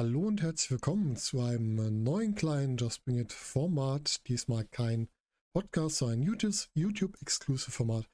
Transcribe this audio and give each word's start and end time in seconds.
Hallo 0.00 0.28
und 0.28 0.40
herzlich 0.40 0.70
willkommen 0.70 1.14
zu 1.16 1.42
einem 1.42 2.02
neuen 2.02 2.34
kleinen 2.34 2.78
Just 2.78 3.04
Bring 3.04 3.18
It 3.18 3.34
Format. 3.34 4.26
Diesmal 4.28 4.64
kein 4.64 5.10
Podcast, 5.52 5.98
sondern 5.98 6.20
ein 6.20 6.62
YouTube-Exclusive 6.72 7.70
Format. 7.70 8.08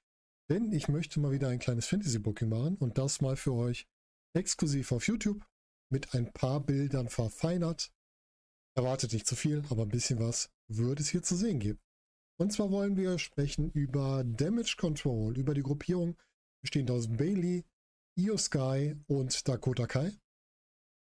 Denn 0.50 0.72
ich 0.72 0.88
möchte 0.88 1.20
mal 1.20 1.30
wieder 1.30 1.46
ein 1.46 1.60
kleines 1.60 1.86
Fantasy 1.86 2.18
Booking 2.18 2.48
machen 2.48 2.76
und 2.78 2.98
das 2.98 3.20
mal 3.20 3.36
für 3.36 3.52
euch 3.52 3.86
exklusiv 4.34 4.90
auf 4.90 5.06
YouTube 5.06 5.46
mit 5.88 6.12
ein 6.12 6.32
paar 6.32 6.58
Bildern 6.58 7.08
verfeinert. 7.08 7.92
Erwartet 8.74 9.12
nicht 9.12 9.28
zu 9.28 9.36
viel, 9.36 9.62
aber 9.70 9.84
ein 9.84 9.88
bisschen 9.88 10.18
was 10.18 10.50
würde 10.66 11.02
es 11.02 11.10
hier 11.10 11.22
zu 11.22 11.36
sehen 11.36 11.60
geben. 11.60 11.78
Und 12.36 12.52
zwar 12.52 12.72
wollen 12.72 12.96
wir 12.96 13.16
sprechen 13.20 13.70
über 13.70 14.24
Damage 14.24 14.74
Control, 14.76 15.38
über 15.38 15.54
die 15.54 15.62
Gruppierung 15.62 16.16
bestehend 16.64 16.90
aus 16.90 17.06
Bailey, 17.06 17.64
Io 18.18 18.36
Sky 18.36 18.96
und 19.06 19.46
Dakota 19.46 19.86
Kai. 19.86 20.18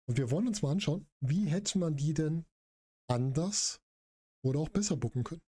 Und 0.10 0.18
wir 0.18 0.32
wollen 0.32 0.48
uns 0.48 0.64
mal 0.64 0.72
anschauen, 0.72 1.08
wie 1.22 1.46
hätte 1.46 1.78
man 1.78 1.96
die 1.96 2.16
denn 2.16 2.44
anders 3.08 3.80
oder 4.44 4.60
auch 4.60 4.70
besser 4.70 4.98
bucken 4.98 5.24
können. 5.24 5.44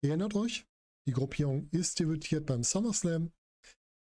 Ihr 0.00 0.10
erinnert 0.10 0.36
euch, 0.36 0.64
die 1.08 1.12
Gruppierung 1.12 1.68
ist 1.70 1.98
debütiert 1.98 2.46
beim 2.46 2.62
SummerSlam. 2.62 3.32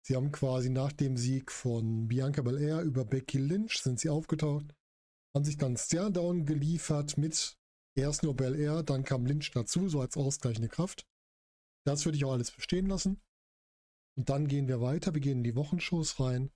Sie 0.05 0.15
haben 0.15 0.31
quasi 0.31 0.69
nach 0.69 0.91
dem 0.91 1.17
Sieg 1.17 1.51
von 1.51 2.07
Bianca 2.07 2.43
Belair 2.43 2.83
über 2.83 3.05
Becky 3.05 3.39
Lynch 3.39 3.79
sind 3.79 3.99
sie 3.99 4.09
aufgetaucht, 4.09 4.75
haben 5.35 5.45
sich 5.45 5.57
dann 5.57 5.77
Stairdown 5.77 6.45
geliefert 6.45 7.18
mit 7.18 7.57
erst 7.95 8.21
nur 8.21 8.35
Belair, 8.35 8.84
dann 8.84 9.03
kam 9.03 9.25
Lynch 9.25 9.49
dazu, 9.49 9.90
so 9.90 9.99
als 10.01 10.15
ausgleichende 10.15 10.70
Kraft. 10.70 11.07
Das 11.87 12.05
würde 12.05 12.18
ich 12.18 12.25
auch 12.25 12.34
alles 12.34 12.51
bestehen 12.51 12.85
lassen. 12.85 13.20
Und 14.15 14.29
dann 14.29 14.47
gehen 14.47 14.68
wir 14.68 14.79
weiter, 14.79 15.15
wir 15.15 15.21
gehen 15.21 15.40
in 15.40 15.43
die 15.43 15.55
Wochenshows 15.55 16.20
rein. 16.20 16.51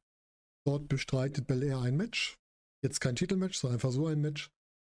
Dort 0.64 0.88
bestreitet 0.90 1.48
Belair 1.48 1.80
ein 1.80 1.98
Match 1.98 2.38
Jetzt 2.84 3.02
kein 3.02 3.16
Titelmatch, 3.16 3.58
sondern 3.58 3.76
einfach 3.76 3.92
so 3.92 4.08
ein 4.08 4.22
Match. 4.22 4.52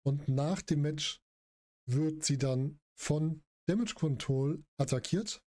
Und 0.05 0.29
nach 0.29 0.63
dem 0.63 0.83
Match 0.83 1.23
wird 1.87 2.25
sie 2.25 2.39
dann 2.39 2.81
von 2.95 3.43
Damage 3.69 3.95
Control 3.95 4.65
attackiert. 4.79 5.43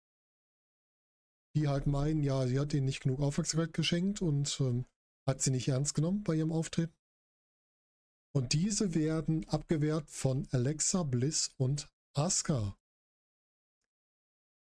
Die 1.56 1.68
halt 1.68 1.88
meinen, 1.88 2.24
ja, 2.24 2.46
sie 2.46 2.60
hat 2.60 2.74
ihnen 2.74 2.86
nicht 2.86 3.02
genug 3.02 3.22
Aufmerksamkeit 3.22 3.74
geschenkt 3.74 4.22
und 4.22 4.60
ähm, 4.60 4.86
hat 5.28 5.42
sie 5.42 5.52
nicht 5.52 5.68
ernst 5.68 5.96
genommen 5.96 6.24
bei 6.24 6.36
ihrem 6.36 6.52
Auftreten. 6.52 6.94
Und 8.36 8.54
diese 8.54 8.94
werden 8.94 9.48
abgewehrt 9.50 10.10
von 10.12 10.48
Alexa, 10.52 11.04
Bliss 11.04 11.52
und 11.58 11.90
Asuka. 12.14 12.78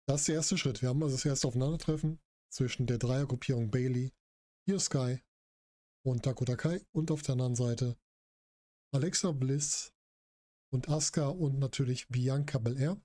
Das 0.06 0.20
ist 0.22 0.28
der 0.28 0.36
erste 0.36 0.56
Schritt. 0.56 0.80
Wir 0.80 0.88
haben 0.88 1.02
also 1.02 1.16
das 1.16 1.24
erste 1.26 1.48
Aufeinandertreffen 1.48 2.18
zwischen 2.50 2.86
der 2.86 2.96
Dreiergruppierung 2.96 3.70
Bailey, 3.70 4.14
Io 4.66 4.78
Sky 4.78 5.20
und 6.10 6.26
Dakota 6.26 6.56
Kai 6.56 6.80
und 6.92 7.10
auf 7.10 7.22
der 7.22 7.34
anderen 7.34 7.54
Seite 7.54 7.96
Alexa 8.92 9.32
Bliss 9.32 9.92
und 10.72 10.88
Asuka 10.88 11.28
und 11.28 11.58
natürlich 11.58 12.08
Bianca 12.08 12.58
Belair. 12.58 13.00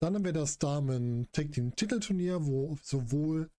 Dann 0.00 0.14
haben 0.14 0.24
wir 0.24 0.32
das 0.32 0.58
Damen 0.58 1.30
Tag 1.32 1.52
Team 1.52 1.74
Titelturnier, 1.74 2.44
wo 2.46 2.76
sowohl 2.82 3.50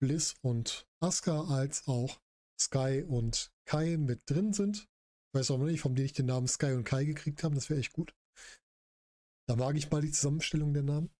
Bliss 0.00 0.36
und 0.42 0.86
Asuka 1.00 1.48
als 1.48 1.88
auch 1.88 2.20
Sky 2.60 3.04
und 3.06 3.52
Kai 3.66 3.96
mit 3.96 4.28
drin 4.28 4.52
sind. 4.52 4.88
Ich 5.28 5.40
weiß 5.40 5.50
auch 5.50 5.58
nicht, 5.58 5.80
von 5.80 5.94
denen 5.94 6.06
ich 6.06 6.12
den 6.12 6.26
Namen 6.26 6.48
Sky 6.48 6.72
und 6.72 6.84
Kai 6.84 7.04
gekriegt 7.04 7.42
habe. 7.42 7.54
Das 7.54 7.70
wäre 7.70 7.80
echt 7.80 7.92
gut. 7.92 8.14
Da 9.48 9.56
mag 9.56 9.76
ich 9.76 9.90
mal 9.90 10.02
die 10.02 10.12
Zusammenstellung 10.12 10.74
der 10.74 10.82
Namen. 10.82 11.10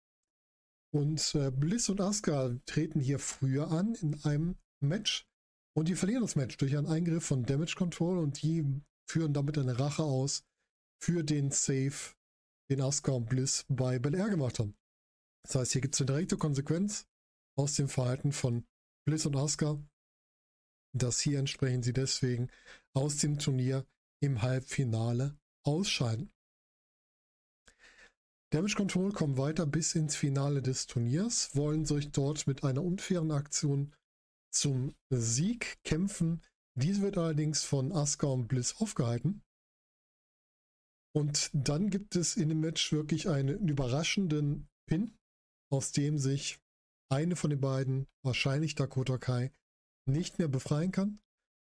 Und 0.95 1.35
äh, 1.35 1.51
Bliss 1.51 1.89
und 1.89 2.01
Asuka 2.01 2.57
treten 2.67 3.01
hier 3.01 3.19
früher 3.19 3.71
an 3.71 3.95
in 3.97 4.23
einem 4.25 4.57
Match, 4.81 5.27
und 5.79 5.87
die 5.87 5.95
verlieren 5.95 6.23
das 6.23 6.35
Match 6.35 6.57
durch 6.57 6.77
einen 6.77 6.89
Eingriff 6.89 7.25
von 7.25 7.45
Damage 7.45 7.77
Control 7.77 8.19
und 8.19 8.43
die 8.43 8.83
führen 9.09 9.33
damit 9.33 9.59
eine 9.59 9.79
Rache 9.79 10.03
aus 10.03 10.43
für 11.01 11.23
den 11.23 11.53
Save, 11.53 11.95
den 12.69 12.81
Asuka 12.81 13.13
und 13.13 13.29
Bliss 13.29 13.65
bei 13.69 14.01
Bel 14.01 14.17
Air 14.17 14.29
gemacht 14.29 14.59
haben. 14.59 14.77
Das 15.45 15.55
heißt, 15.55 15.73
hier 15.73 15.81
gibt 15.81 15.95
es 15.95 16.01
eine 16.01 16.07
direkte 16.07 16.37
Konsequenz 16.37 17.07
aus 17.57 17.75
dem 17.75 17.89
Verhalten 17.89 18.33
von 18.33 18.67
Bliss 19.05 19.25
und 19.25 19.37
Asuka, 19.37 19.81
dass 20.97 21.21
hier 21.21 21.39
entsprechend 21.39 21.85
sie 21.85 21.93
deswegen 21.93 22.51
aus 22.93 23.19
dem 23.19 23.39
Turnier 23.39 23.87
im 24.21 24.43
Halbfinale 24.43 25.39
ausscheiden. 25.63 26.33
Damage 28.51 28.75
Control 28.75 29.13
kommen 29.13 29.39
weiter 29.39 29.65
bis 29.65 29.95
ins 29.95 30.17
Finale 30.17 30.61
des 30.61 30.89
Turniers, 30.89 31.55
wollen 31.55 31.85
sich 31.85 32.11
dort 32.11 32.49
mit 32.49 32.65
einer 32.65 32.83
unfairen 32.83 33.31
Aktion 33.31 33.95
zum 34.51 34.95
Sieg 35.11 35.79
kämpfen. 35.85 36.43
Diese 36.75 37.03
wird 37.03 37.19
allerdings 37.19 37.65
von 37.65 37.93
Asuka 37.93 38.29
und 38.29 38.49
Bliss 38.49 38.77
aufgehalten. 38.77 39.43
Und 41.15 41.51
dann 41.53 41.91
gibt 41.91 42.17
es 42.17 42.37
in 42.37 42.49
dem 42.49 42.61
Match 42.61 42.93
wirklich 42.93 43.29
einen 43.29 43.69
überraschenden 43.69 44.69
Pin, 44.87 45.17
aus 45.73 45.93
dem 45.93 46.19
sich 46.19 46.61
eine 47.11 47.37
von 47.37 47.51
den 47.51 47.61
beiden, 47.61 48.07
wahrscheinlich 48.23 48.75
Dakota 48.75 49.19
Kai, 49.19 49.53
nicht 50.07 50.39
mehr 50.39 50.49
befreien 50.49 50.93
kann. 50.93 51.21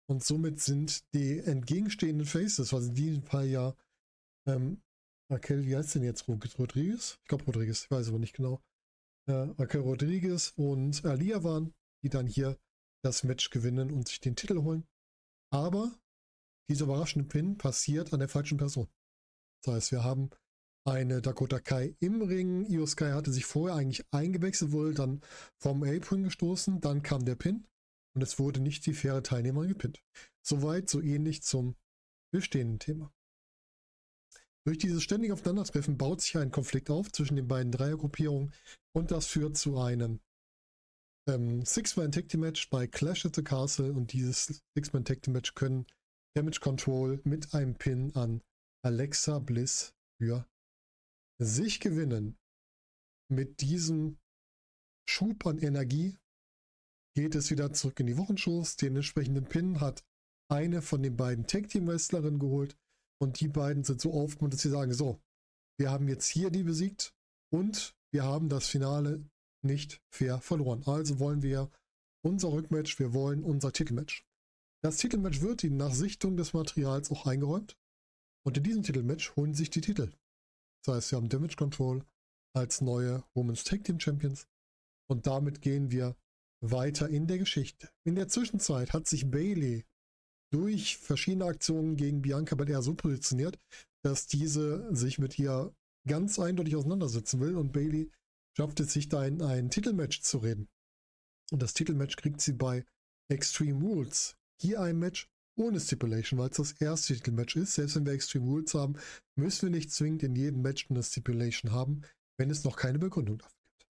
Und 0.09 0.23
somit 0.23 0.61
sind 0.61 1.03
die 1.13 1.39
entgegenstehenden 1.39 2.25
Faces, 2.25 2.71
was 2.71 2.87
in 2.87 2.95
diesem 2.95 3.23
Fall 3.23 3.47
ja 3.47 3.75
ähm, 4.47 4.81
Raquel, 5.29 5.65
wie 5.65 5.75
heißt 5.75 5.95
denn 5.95 6.03
jetzt 6.03 6.27
Rodriguez? 6.27 7.19
Ich 7.21 7.27
glaube 7.27 7.43
Rodriguez, 7.45 7.83
ich 7.83 7.91
weiß 7.91 8.09
aber 8.09 8.19
nicht 8.19 8.35
genau. 8.35 8.61
Äh, 9.27 9.33
Raquel 9.57 9.81
Rodriguez 9.81 10.53
und 10.55 11.03
Alia 11.03 11.43
waren, 11.43 11.73
die 12.03 12.09
dann 12.09 12.27
hier 12.27 12.57
das 13.07 13.23
Match 13.23 13.49
gewinnen 13.49 13.91
und 13.91 14.07
sich 14.07 14.19
den 14.19 14.35
Titel 14.35 14.61
holen. 14.61 14.85
Aber 15.51 15.97
dieser 16.69 16.85
überraschende 16.85 17.27
Pin 17.27 17.57
passiert 17.57 18.13
an 18.13 18.19
der 18.19 18.29
falschen 18.29 18.57
Person. 18.57 18.87
Das 19.63 19.73
heißt, 19.73 19.91
wir 19.91 20.03
haben 20.03 20.29
eine 20.85 21.21
Dakota 21.21 21.59
Kai 21.59 21.95
im 21.99 22.21
Ring. 22.21 22.65
Io 22.65 22.85
Sky 22.85 23.11
hatte 23.11 23.31
sich 23.31 23.45
vorher 23.45 23.77
eigentlich 23.77 24.05
eingewechselt, 24.11 24.71
wurde 24.71 24.93
dann 24.93 25.21
vom 25.57 25.83
Apron 25.83 26.23
gestoßen, 26.23 26.81
dann 26.81 27.01
kam 27.01 27.25
der 27.25 27.35
Pin 27.35 27.67
und 28.15 28.21
es 28.21 28.39
wurde 28.39 28.59
nicht 28.59 28.85
die 28.85 28.93
faire 28.93 29.23
Teilnehmerin 29.23 29.69
gepinnt. 29.69 30.03
Soweit, 30.41 30.89
so 30.89 31.01
ähnlich 31.01 31.43
zum 31.43 31.75
bestehenden 32.31 32.79
Thema. 32.79 33.13
Durch 34.65 34.77
dieses 34.77 35.01
ständige 35.01 35.33
Aufeinandertreffen 35.33 35.97
baut 35.97 36.21
sich 36.21 36.37
ein 36.37 36.51
Konflikt 36.51 36.89
auf 36.89 37.11
zwischen 37.11 37.37
den 37.37 37.47
beiden 37.47 37.71
Dreiergruppierungen 37.71 38.53
und 38.93 39.11
das 39.11 39.27
führt 39.27 39.57
zu 39.57 39.77
einem 39.79 40.19
ähm, 41.27 41.65
Six-Man 41.65 42.11
Tag 42.11 42.29
Team 42.29 42.41
Match 42.41 42.69
bei 42.69 42.87
Clash 42.87 43.25
at 43.25 43.35
the 43.35 43.43
Castle 43.43 43.93
und 43.93 44.13
dieses 44.13 44.63
Six-Man 44.75 45.05
Tag 45.05 45.21
Team 45.21 45.33
Match 45.33 45.53
können 45.53 45.85
Damage 46.35 46.59
Control 46.59 47.21
mit 47.23 47.53
einem 47.53 47.75
Pin 47.75 48.15
an 48.15 48.41
Alexa 48.85 49.39
Bliss 49.39 49.93
für 50.19 50.47
sich 51.39 51.79
gewinnen. 51.79 52.37
Mit 53.29 53.61
diesem 53.61 54.17
Schub 55.09 55.45
an 55.45 55.57
Energie 55.59 56.17
geht 57.15 57.35
es 57.35 57.49
wieder 57.49 57.73
zurück 57.73 57.99
in 57.99 58.07
die 58.07 58.17
Wochenshows. 58.17 58.75
Den 58.75 58.95
entsprechenden 58.95 59.45
Pin 59.45 59.81
hat 59.81 60.03
eine 60.49 60.81
von 60.81 61.01
den 61.01 61.17
beiden 61.17 61.47
Tag 61.47 61.69
Team 61.69 61.87
Wrestlerinnen 61.87 62.39
geholt 62.39 62.77
und 63.19 63.39
die 63.39 63.47
beiden 63.47 63.83
sind 63.83 63.99
so 63.99 64.13
aufgemuntert, 64.13 64.59
dass 64.59 64.61
sie 64.61 64.69
sagen, 64.69 64.93
so, 64.93 65.19
wir 65.79 65.91
haben 65.91 66.07
jetzt 66.07 66.27
hier 66.27 66.49
die 66.51 66.63
besiegt 66.63 67.13
und 67.51 67.95
wir 68.13 68.23
haben 68.23 68.49
das 68.49 68.67
Finale 68.67 69.27
nicht 69.63 70.01
fair 70.09 70.39
verloren. 70.41 70.83
Also 70.85 71.19
wollen 71.19 71.41
wir 71.41 71.69
unser 72.23 72.51
Rückmatch, 72.51 72.99
wir 72.99 73.13
wollen 73.13 73.43
unser 73.43 73.71
Titelmatch. 73.71 74.25
Das 74.83 74.97
Titelmatch 74.97 75.41
wird 75.41 75.63
ihnen 75.63 75.77
nach 75.77 75.93
Sichtung 75.93 76.37
des 76.37 76.53
Materials 76.53 77.11
auch 77.11 77.25
eingeräumt. 77.25 77.77
Und 78.45 78.57
in 78.57 78.63
diesem 78.63 78.83
Titelmatch 78.83 79.35
holen 79.35 79.53
sich 79.53 79.69
die 79.69 79.81
Titel. 79.81 80.13
Das 80.83 80.95
heißt, 80.95 81.11
wir 81.11 81.17
haben 81.17 81.29
Damage 81.29 81.55
Control 81.55 82.05
als 82.55 82.81
neue 82.81 83.23
Women's 83.33 83.63
Tag 83.63 83.83
Team 83.83 83.99
Champions. 83.99 84.47
Und 85.09 85.27
damit 85.27 85.61
gehen 85.61 85.91
wir 85.91 86.15
weiter 86.61 87.09
in 87.09 87.27
der 87.27 87.37
Geschichte. 87.37 87.89
In 88.03 88.15
der 88.15 88.27
Zwischenzeit 88.27 88.93
hat 88.93 89.07
sich 89.07 89.29
Bailey 89.29 89.85
durch 90.51 90.97
verschiedene 90.97 91.45
Aktionen 91.45 91.95
gegen 91.97 92.21
Bianca 92.21 92.55
Belair 92.55 92.81
so 92.81 92.93
positioniert, 92.93 93.59
dass 94.03 94.27
diese 94.27 94.95
sich 94.95 95.19
mit 95.19 95.37
ihr 95.37 95.75
ganz 96.07 96.39
eindeutig 96.39 96.75
auseinandersetzen 96.75 97.39
will 97.41 97.57
und 97.57 97.73
Bailey 97.73 98.09
schafft 98.57 98.79
es 98.79 98.91
sich 98.91 99.07
da 99.07 99.23
in 99.23 99.43
ein 99.43 99.69
Titelmatch 99.69 100.21
zu 100.21 100.39
reden. 100.39 100.67
Und 101.51 101.61
das 101.61 101.75
Titelmatch 101.75 102.15
kriegt 102.15 102.41
sie 102.41 102.53
bei 102.53 102.85
Extreme 103.31 103.79
Rules. 103.79 104.35
Hier 104.59 104.81
ein 104.81 104.97
Match 104.97 105.29
ohne 105.59 105.79
Stipulation, 105.79 106.39
weil 106.39 106.49
es 106.49 106.57
das 106.57 106.71
erste 106.73 107.13
Titelmatch 107.13 107.55
ist. 107.55 107.75
Selbst 107.75 107.95
wenn 107.95 108.07
wir 108.07 108.13
Extreme 108.13 108.45
Rules 108.45 108.73
haben, 108.73 108.95
müssen 109.35 109.63
wir 109.63 109.69
nicht 109.69 109.91
zwingend 109.91 110.23
in 110.23 110.35
jedem 110.35 110.63
Match 110.63 110.89
eine 110.89 111.03
Stipulation 111.03 111.71
haben, 111.71 112.01
wenn 112.39 112.49
es 112.49 112.63
noch 112.63 112.77
keine 112.77 112.97
Begründung 112.97 113.37
dafür 113.37 113.53
gibt. 113.77 113.91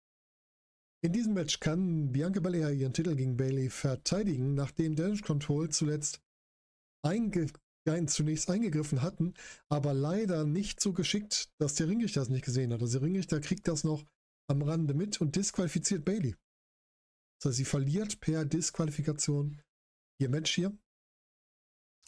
In 1.04 1.12
diesem 1.12 1.34
Match 1.34 1.60
kann 1.60 2.14
Bianca 2.14 2.40
Belair 2.40 2.72
ihren 2.72 2.94
Titel 2.94 3.16
gegen 3.16 3.36
Bailey 3.36 3.70
verteidigen, 3.70 4.56
nachdem 4.56 4.96
Damage 4.96 5.24
Control 5.24 5.70
zuletzt 5.70 6.22
einge 7.06 7.48
zunächst 8.08 8.50
eingegriffen 8.50 9.02
hatten, 9.02 9.34
aber 9.68 9.94
leider 9.94 10.46
nicht 10.46 10.80
so 10.80 10.94
geschickt, 10.94 11.50
dass 11.60 11.76
der 11.76 11.90
Ringrichter 11.90 12.22
das 12.22 12.30
nicht 12.30 12.46
gesehen 12.46 12.72
hat. 12.72 12.82
Also 12.82 13.00
der 13.00 13.06
Ringrichter 13.06 13.42
kriegt 13.42 13.68
das 13.68 13.84
noch 13.84 14.06
am 14.54 14.62
Rande 14.62 14.94
mit 14.94 15.20
und 15.20 15.36
disqualifiziert 15.36 16.06
Bailey. 16.06 16.36
Das 17.40 17.50
heißt, 17.50 17.58
sie 17.58 17.66
verliert 17.66 18.20
per 18.22 18.46
Disqualifikation 18.46 19.62
ihr 20.20 20.30
Match 20.30 20.54
hier. 20.56 20.78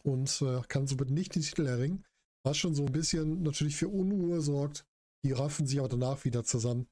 und 0.04 0.42
äh, 0.42 0.62
kann 0.68 0.88
somit 0.88 1.10
nicht 1.10 1.36
den 1.36 1.42
Titel 1.42 1.66
erringen. 1.66 2.06
Was 2.44 2.58
schon 2.58 2.76
so 2.76 2.86
ein 2.86 2.92
bisschen 2.92 3.42
natürlich 3.42 3.76
für 3.76 3.90
Unruhe 3.90 4.40
sorgt. 4.42 4.86
Die 5.24 5.32
raffen 5.32 5.66
sich 5.66 5.80
aber 5.80 5.90
danach 5.90 6.24
wieder 6.24 6.44
zusammen 6.44 6.88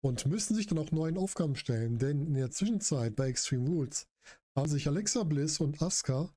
und 0.00 0.26
müssen 0.26 0.54
sich 0.54 0.68
dann 0.68 0.78
auch 0.78 0.92
neuen 0.92 1.18
Aufgaben 1.18 1.56
stellen, 1.56 1.98
denn 1.98 2.26
in 2.26 2.34
der 2.34 2.52
Zwischenzeit 2.52 3.16
bei 3.16 3.28
Extreme 3.28 3.68
Rules 3.68 4.08
haben 4.56 4.68
sich 4.68 4.86
Alexa 4.86 5.24
Bliss 5.24 5.60
und 5.60 5.82
Asuka 5.82 6.32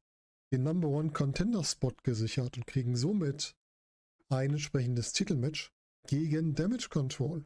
den 0.51 0.63
Number 0.63 0.88
One 0.88 1.11
Contender 1.11 1.63
Spot 1.63 1.94
gesichert 2.01 2.57
und 2.57 2.65
kriegen 2.65 2.95
somit 2.95 3.56
ein 4.29 4.51
entsprechendes 4.51 5.13
Titelmatch 5.13 5.71
gegen 6.07 6.56
Damage 6.56 6.89
Control. 6.89 7.45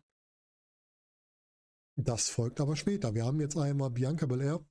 Das 1.96 2.30
folgt 2.30 2.60
aber 2.60 2.76
später. 2.76 3.14
Wir 3.14 3.26
haben 3.26 3.40
jetzt 3.40 3.58
einmal 3.58 3.92
Bianca 3.92 4.26
Belair, 4.26 4.66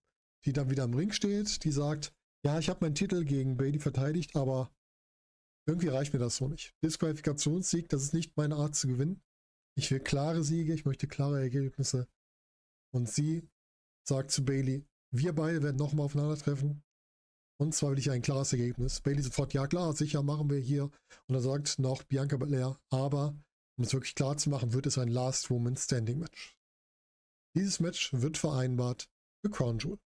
die 0.45 0.53
dann 0.53 0.71
wieder 0.71 0.85
im 0.85 0.95
Ring 0.95 1.13
steht, 1.13 1.65
die 1.65 1.73
sagt, 1.73 2.13
ja, 2.45 2.59
ich 2.59 2.69
habe 2.69 2.85
meinen 2.85 2.97
Titel 2.97 3.25
gegen 3.25 3.57
Bailey 3.57 3.79
verteidigt, 3.79 4.35
aber 4.35 4.75
irgendwie 5.67 5.89
reicht 5.89 6.13
mir 6.13 6.19
das 6.19 6.37
so 6.37 6.49
nicht. 6.49 6.75
Disqualifikationssieg, 6.83 7.89
das 7.89 8.03
ist 8.03 8.15
nicht 8.15 8.37
meine 8.37 8.57
Art 8.57 8.75
zu 8.75 8.89
gewinnen. 8.89 9.23
Ich 9.77 9.91
will 9.91 10.01
klare 10.01 10.43
Siege, 10.43 10.75
ich 10.75 10.85
möchte 10.85 11.07
klare 11.07 11.41
Ergebnisse. 11.41 12.09
Und 12.93 13.09
sie 13.09 13.49
sagt 14.07 14.33
zu 14.33 14.45
Bailey, 14.45 14.85
wir 15.13 15.35
beide 15.35 15.63
werden 15.63 15.77
nochmal 15.77 16.07
aufeinandertreffen. 16.07 16.83
Und 17.61 17.75
zwar 17.75 17.93
will 17.93 17.99
ich 17.99 18.11
ein 18.11 18.23
klares 18.23 18.53
Ergebnis. 18.53 19.01
Bailey 19.01 19.23
sofort, 19.23 19.55
ja 19.55 19.69
klar, 19.69 19.95
sicher 19.95 20.23
machen 20.25 20.51
wir 20.51 20.59
hier. 20.59 20.91
Und 21.29 21.37
er 21.37 21.41
sagt 21.41 21.79
noch 21.79 22.03
Bianca 22.03 22.37
Belair, 22.37 22.81
aber 22.91 23.37
um 23.79 23.85
es 23.85 23.93
wirklich 23.93 24.17
klar 24.17 24.37
zu 24.37 24.51
machen, 24.51 24.73
wird 24.73 24.87
es 24.87 24.99
ein 24.99 25.09
Last 25.09 25.49
Woman 25.49 25.77
Standing 25.77 26.19
Match. 26.19 26.59
Dieses 27.55 27.81
Match 27.81 28.13
wird 28.13 28.39
vereinbart 28.39 29.11
für 29.45 29.51
Crown 29.51 29.79
Jewel. 29.79 29.99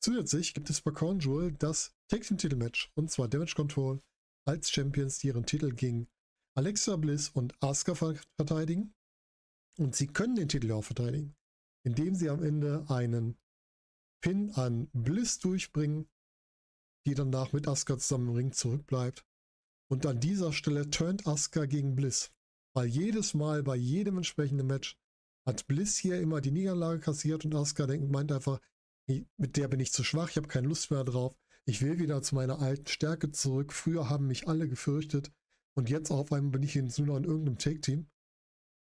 Zusätzlich 0.00 0.54
gibt 0.54 0.70
es 0.70 0.80
bei 0.80 0.90
Crown 0.90 1.18
Jewel 1.18 1.52
das 1.52 1.94
Tag 2.08 2.22
Team 2.22 2.38
Titelmatch 2.38 2.92
und 2.94 3.10
zwar 3.10 3.28
Damage 3.28 3.54
Control 3.54 4.02
als 4.46 4.70
Champions, 4.70 5.18
die 5.18 5.28
ihren 5.28 5.46
Titel 5.46 5.72
gegen 5.74 6.08
Alexa 6.54 6.96
Bliss 6.96 7.30
und 7.30 7.54
Asuka 7.62 7.94
verteidigen. 7.94 8.94
Und 9.78 9.94
sie 9.94 10.08
können 10.08 10.36
den 10.36 10.48
Titel 10.48 10.72
auch 10.72 10.82
verteidigen, 10.82 11.36
indem 11.84 12.14
sie 12.14 12.28
am 12.28 12.42
Ende 12.42 12.84
einen 12.88 13.38
Pin 14.20 14.50
an 14.52 14.88
Bliss 14.92 15.38
durchbringen, 15.38 16.08
die 17.06 17.14
danach 17.14 17.52
mit 17.52 17.68
Asuka 17.68 17.98
zusammen 17.98 18.28
im 18.28 18.34
Ring 18.34 18.52
zurückbleibt. 18.52 19.24
Und 19.90 20.04
an 20.04 20.20
dieser 20.20 20.52
Stelle 20.52 20.90
turnt 20.90 21.26
Asuka 21.26 21.66
gegen 21.66 21.94
Bliss. 21.94 22.30
Weil 22.74 22.86
jedes 22.86 23.34
Mal 23.34 23.62
bei 23.62 23.76
jedem 23.76 24.18
entsprechenden 24.18 24.66
Match 24.66 24.98
hat 25.46 25.66
Bliss 25.66 25.96
hier 25.96 26.20
immer 26.20 26.40
die 26.40 26.50
Niederlage 26.50 27.00
kassiert 27.00 27.44
und 27.44 27.54
Asuka 27.54 27.86
denkt, 27.86 28.10
meint 28.10 28.32
einfach, 28.32 28.60
mit 29.06 29.56
der 29.56 29.68
bin 29.68 29.80
ich 29.80 29.92
zu 29.92 30.04
schwach, 30.04 30.30
ich 30.30 30.36
habe 30.36 30.48
keine 30.48 30.68
Lust 30.68 30.90
mehr 30.90 31.04
drauf. 31.04 31.34
Ich 31.64 31.82
will 31.82 31.98
wieder 31.98 32.22
zu 32.22 32.34
meiner 32.34 32.60
alten 32.60 32.86
Stärke 32.86 33.30
zurück. 33.30 33.72
Früher 33.72 34.08
haben 34.08 34.26
mich 34.26 34.48
alle 34.48 34.68
gefürchtet 34.68 35.32
und 35.74 35.90
jetzt 35.90 36.10
auf 36.10 36.32
einmal 36.32 36.52
bin 36.52 36.62
ich 36.62 36.74
nur 36.76 37.06
noch 37.06 37.16
in 37.16 37.24
irgendeinem 37.24 37.58
Take-Team. 37.58 38.10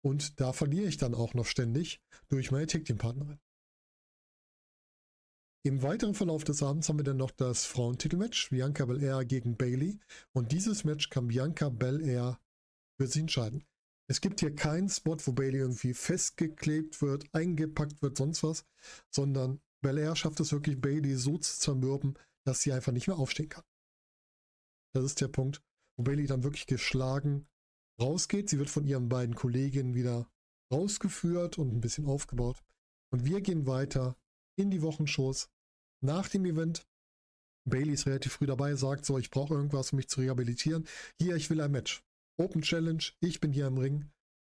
Und 0.03 0.41
da 0.41 0.53
verliere 0.53 0.87
ich 0.87 0.97
dann 0.97 1.15
auch 1.15 1.35
noch 1.35 1.47
ständig 1.47 2.03
durch 2.29 2.51
meine 2.51 2.67
Take-Team-Partnerin. 2.67 3.41
Im 5.67 5.83
weiteren 5.83 6.15
Verlauf 6.15 6.45
des 6.45 6.63
Abends 6.63 6.89
haben 6.89 6.99
wir 6.99 7.05
dann 7.05 7.17
noch 7.17 7.31
das 7.31 7.65
Frauentitelmatch 7.65 8.51
Bianca 8.51 8.85
Belair 8.85 9.25
gegen 9.25 9.57
Bailey 9.57 9.99
und 10.33 10.53
dieses 10.53 10.85
Match 10.85 11.09
kann 11.09 11.29
Bianca 11.29 11.71
Belair 11.71 12.39
für 12.99 13.07
sich 13.07 13.23
entscheiden. 13.23 13.65
Es 14.07 14.21
gibt 14.21 14.41
hier 14.41 14.55
keinen 14.55 14.89
Spot, 14.89 15.17
wo 15.25 15.33
Bailey 15.33 15.59
irgendwie 15.59 15.95
festgeklebt 15.95 17.01
wird, 17.01 17.25
eingepackt 17.33 18.03
wird, 18.03 18.19
sonst 18.19 18.43
was, 18.43 18.67
sondern 19.11 19.61
Belair 19.83 20.15
schafft 20.17 20.41
es 20.41 20.53
wirklich, 20.53 20.81
Bailey 20.81 21.15
so 21.15 21.39
zu 21.39 21.59
zermürben, 21.59 22.19
dass 22.47 22.61
sie 22.61 22.73
einfach 22.73 22.93
nicht 22.93 23.07
mehr 23.07 23.19
aufstehen 23.19 23.49
kann. 23.49 23.65
Das 24.95 25.05
ist 25.05 25.21
der 25.21 25.29
Punkt, 25.29 25.63
wo 25.97 26.05
Bailey 26.05 26.27
dann 26.27 26.45
wirklich 26.45 26.67
geschlagen 26.67 27.47
rausgeht. 28.01 28.49
Sie 28.49 28.59
wird 28.59 28.71
von 28.71 28.87
ihren 28.87 29.09
beiden 29.09 29.35
Kolleginnen 29.35 29.95
wieder 29.95 30.29
rausgeführt 30.73 31.59
und 31.59 31.73
ein 31.73 31.81
bisschen 31.81 32.07
aufgebaut. 32.07 32.63
Und 33.13 33.25
wir 33.25 33.41
gehen 33.41 33.67
weiter 33.67 34.17
in 34.57 34.71
die 34.71 34.83
Wochenshows. 34.83 35.49
Nach 36.03 36.29
dem 36.29 36.45
Event, 36.45 36.87
Bailey 37.69 37.95
ist 37.95 38.07
relativ 38.07 38.35
früh 38.35 38.47
dabei, 38.47 38.75
sagt 38.75 39.05
so, 39.05 39.19
ich 39.19 39.31
brauche 39.31 39.55
irgendwas, 39.55 39.93
um 39.93 39.97
mich 39.97 40.09
zu 40.09 40.21
rehabilitieren. 40.21 40.87
Hier, 41.19 41.37
ich 41.37 41.49
will 41.49 41.61
ein 41.61 41.73
Match. 41.73 42.03
Open 42.37 42.63
Challenge, 42.63 43.05
ich 43.21 43.41
bin 43.41 43.53
hier 43.53 43.67
im 43.69 43.79
Ring. 43.79 44.11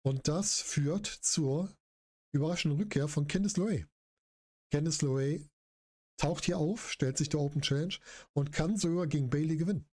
Und 0.02 0.28
das 0.28 0.60
führt 0.60 1.06
zur 1.06 1.76
überraschenden 2.32 2.80
Rückkehr 2.80 3.08
von 3.08 3.26
Candice 3.26 3.58
LeRae. 3.58 3.86
Candice 4.72 5.02
LeRae 5.02 5.48
taucht 6.16 6.44
hier 6.44 6.58
auf, 6.58 6.90
stellt 6.90 7.18
sich 7.18 7.28
der 7.28 7.40
Open 7.40 7.60
Challenge 7.60 7.94
und 8.32 8.52
kann 8.52 8.76
sogar 8.76 9.06
gegen 9.06 9.28
Bailey 9.28 9.56
gewinnen. 9.56 9.86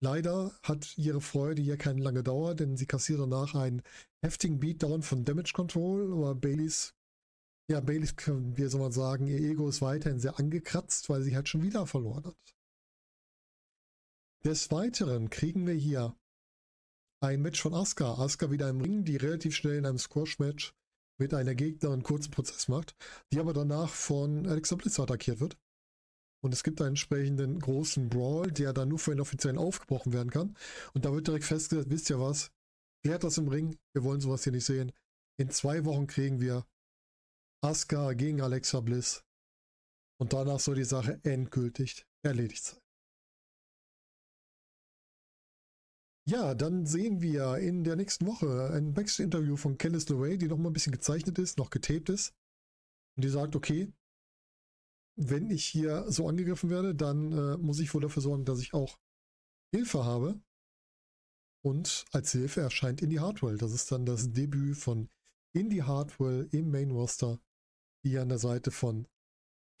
Leider 0.00 0.58
hat 0.62 0.98
ihre 0.98 1.20
Freude 1.20 1.62
hier 1.62 1.76
keine 1.76 2.02
lange 2.02 2.22
Dauer, 2.22 2.54
denn 2.54 2.76
sie 2.76 2.86
kassiert 2.86 3.20
danach 3.20 3.54
einen 3.54 3.82
heftigen 4.20 4.58
Beatdown 4.58 5.02
von 5.02 5.24
Damage 5.24 5.52
Control, 5.52 6.12
aber 6.12 6.34
Baileys, 6.34 6.94
ja, 7.70 7.80
Baileys, 7.80 8.14
wie 8.16 8.66
soll 8.66 8.80
man 8.80 8.92
sagen, 8.92 9.26
ihr 9.26 9.38
Ego 9.40 9.68
ist 9.68 9.80
weiterhin 9.80 10.18
sehr 10.18 10.38
angekratzt, 10.38 11.08
weil 11.08 11.22
sie 11.22 11.34
halt 11.36 11.48
schon 11.48 11.62
wieder 11.62 11.86
verloren 11.86 12.24
hat. 12.24 12.56
Des 14.44 14.72
Weiteren 14.72 15.30
kriegen 15.30 15.68
wir 15.68 15.74
hier 15.74 16.16
ein 17.22 17.42
Match 17.42 17.62
von 17.62 17.74
Asuka. 17.74 18.14
Asuka 18.14 18.50
wieder 18.50 18.68
im 18.68 18.80
Ring, 18.80 19.04
die 19.04 19.16
relativ 19.16 19.54
schnell 19.54 19.76
in 19.76 19.86
einem 19.86 19.98
Squash-Match 19.98 20.74
mit 21.20 21.32
einer 21.32 21.54
Gegnerin 21.54 22.02
kurzen 22.02 22.32
Prozess 22.32 22.66
macht, 22.66 22.96
die 23.32 23.38
aber 23.38 23.52
danach 23.52 23.88
von 23.88 24.48
Alexa 24.48 24.74
Bliss 24.74 24.98
attackiert 24.98 25.38
wird. 25.38 25.56
Und 26.42 26.52
es 26.52 26.64
gibt 26.64 26.80
einen 26.80 26.88
entsprechenden 26.88 27.60
großen 27.60 28.08
Brawl, 28.08 28.50
der 28.50 28.72
dann 28.72 28.88
nur 28.88 28.98
für 28.98 29.12
den 29.12 29.20
Offiziellen 29.20 29.58
aufgebrochen 29.58 30.12
werden 30.12 30.30
kann. 30.30 30.56
Und 30.92 31.04
da 31.04 31.12
wird 31.12 31.28
direkt 31.28 31.44
festgesetzt, 31.44 31.90
wisst 31.90 32.10
ihr 32.10 32.18
was? 32.18 32.50
Klärt 33.04 33.22
das 33.22 33.38
im 33.38 33.46
Ring, 33.46 33.78
wir 33.94 34.02
wollen 34.02 34.20
sowas 34.20 34.42
hier 34.42 34.52
nicht 34.52 34.66
sehen. 34.66 34.90
In 35.38 35.50
zwei 35.50 35.84
Wochen 35.84 36.08
kriegen 36.08 36.40
wir 36.40 36.66
Asuka 37.62 38.14
gegen 38.14 38.40
Alexa 38.40 38.80
Bliss. 38.80 39.22
Und 40.20 40.32
danach 40.32 40.58
soll 40.58 40.74
die 40.74 40.84
Sache 40.84 41.20
endgültig 41.22 42.04
erledigt 42.24 42.64
sein. 42.64 42.81
Ja, 46.24 46.54
dann 46.54 46.86
sehen 46.86 47.20
wir 47.20 47.56
in 47.58 47.82
der 47.82 47.96
nächsten 47.96 48.26
Woche 48.26 48.70
ein 48.72 48.94
Backstage-Interview 48.94 49.56
von 49.56 49.76
Candice 49.76 50.08
LeRae, 50.08 50.36
die 50.38 50.46
noch 50.46 50.56
mal 50.56 50.70
ein 50.70 50.72
bisschen 50.72 50.92
gezeichnet 50.92 51.38
ist, 51.38 51.58
noch 51.58 51.70
getaped 51.70 52.10
ist. 52.10 52.32
Und 53.16 53.24
die 53.24 53.28
sagt, 53.28 53.56
okay, 53.56 53.92
wenn 55.16 55.50
ich 55.50 55.64
hier 55.66 56.10
so 56.10 56.28
angegriffen 56.28 56.70
werde, 56.70 56.94
dann 56.94 57.32
äh, 57.32 57.56
muss 57.56 57.80
ich 57.80 57.92
wohl 57.92 58.00
dafür 58.00 58.22
sorgen, 58.22 58.44
dass 58.44 58.60
ich 58.60 58.72
auch 58.72 58.98
Hilfe 59.74 60.04
habe. 60.04 60.40
Und 61.64 62.04
als 62.12 62.32
Hilfe 62.32 62.60
erscheint 62.60 63.02
Indie 63.02 63.20
Hardwell. 63.20 63.58
Das 63.58 63.72
ist 63.72 63.90
dann 63.90 64.06
das 64.06 64.32
Debüt 64.32 64.76
von 64.76 65.10
Indie 65.54 65.82
Hardwell 65.82 66.48
im 66.52 66.70
Main 66.70 66.92
Roster, 66.92 67.40
die 68.04 68.16
an 68.18 68.28
der 68.28 68.38
Seite 68.38 68.70
von 68.70 69.08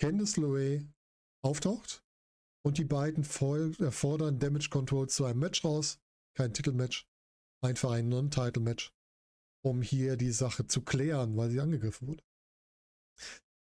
Candice 0.00 0.38
LeRae 0.38 0.88
auftaucht. 1.44 2.04
Und 2.64 2.78
die 2.78 2.84
beiden 2.84 3.24
fordern 3.24 4.38
Damage 4.38 4.70
Control 4.70 5.08
zu 5.08 5.24
einem 5.24 5.40
Match 5.40 5.64
raus 5.64 6.01
kein 6.34 6.52
Titelmatch, 6.52 7.06
einfach 7.62 7.92
ein 7.92 8.08
Non-Title-Match, 8.08 8.92
um 9.64 9.82
hier 9.82 10.16
die 10.16 10.32
Sache 10.32 10.66
zu 10.66 10.82
klären, 10.82 11.36
weil 11.36 11.50
sie 11.50 11.60
angegriffen 11.60 12.08
wurde. 12.08 12.22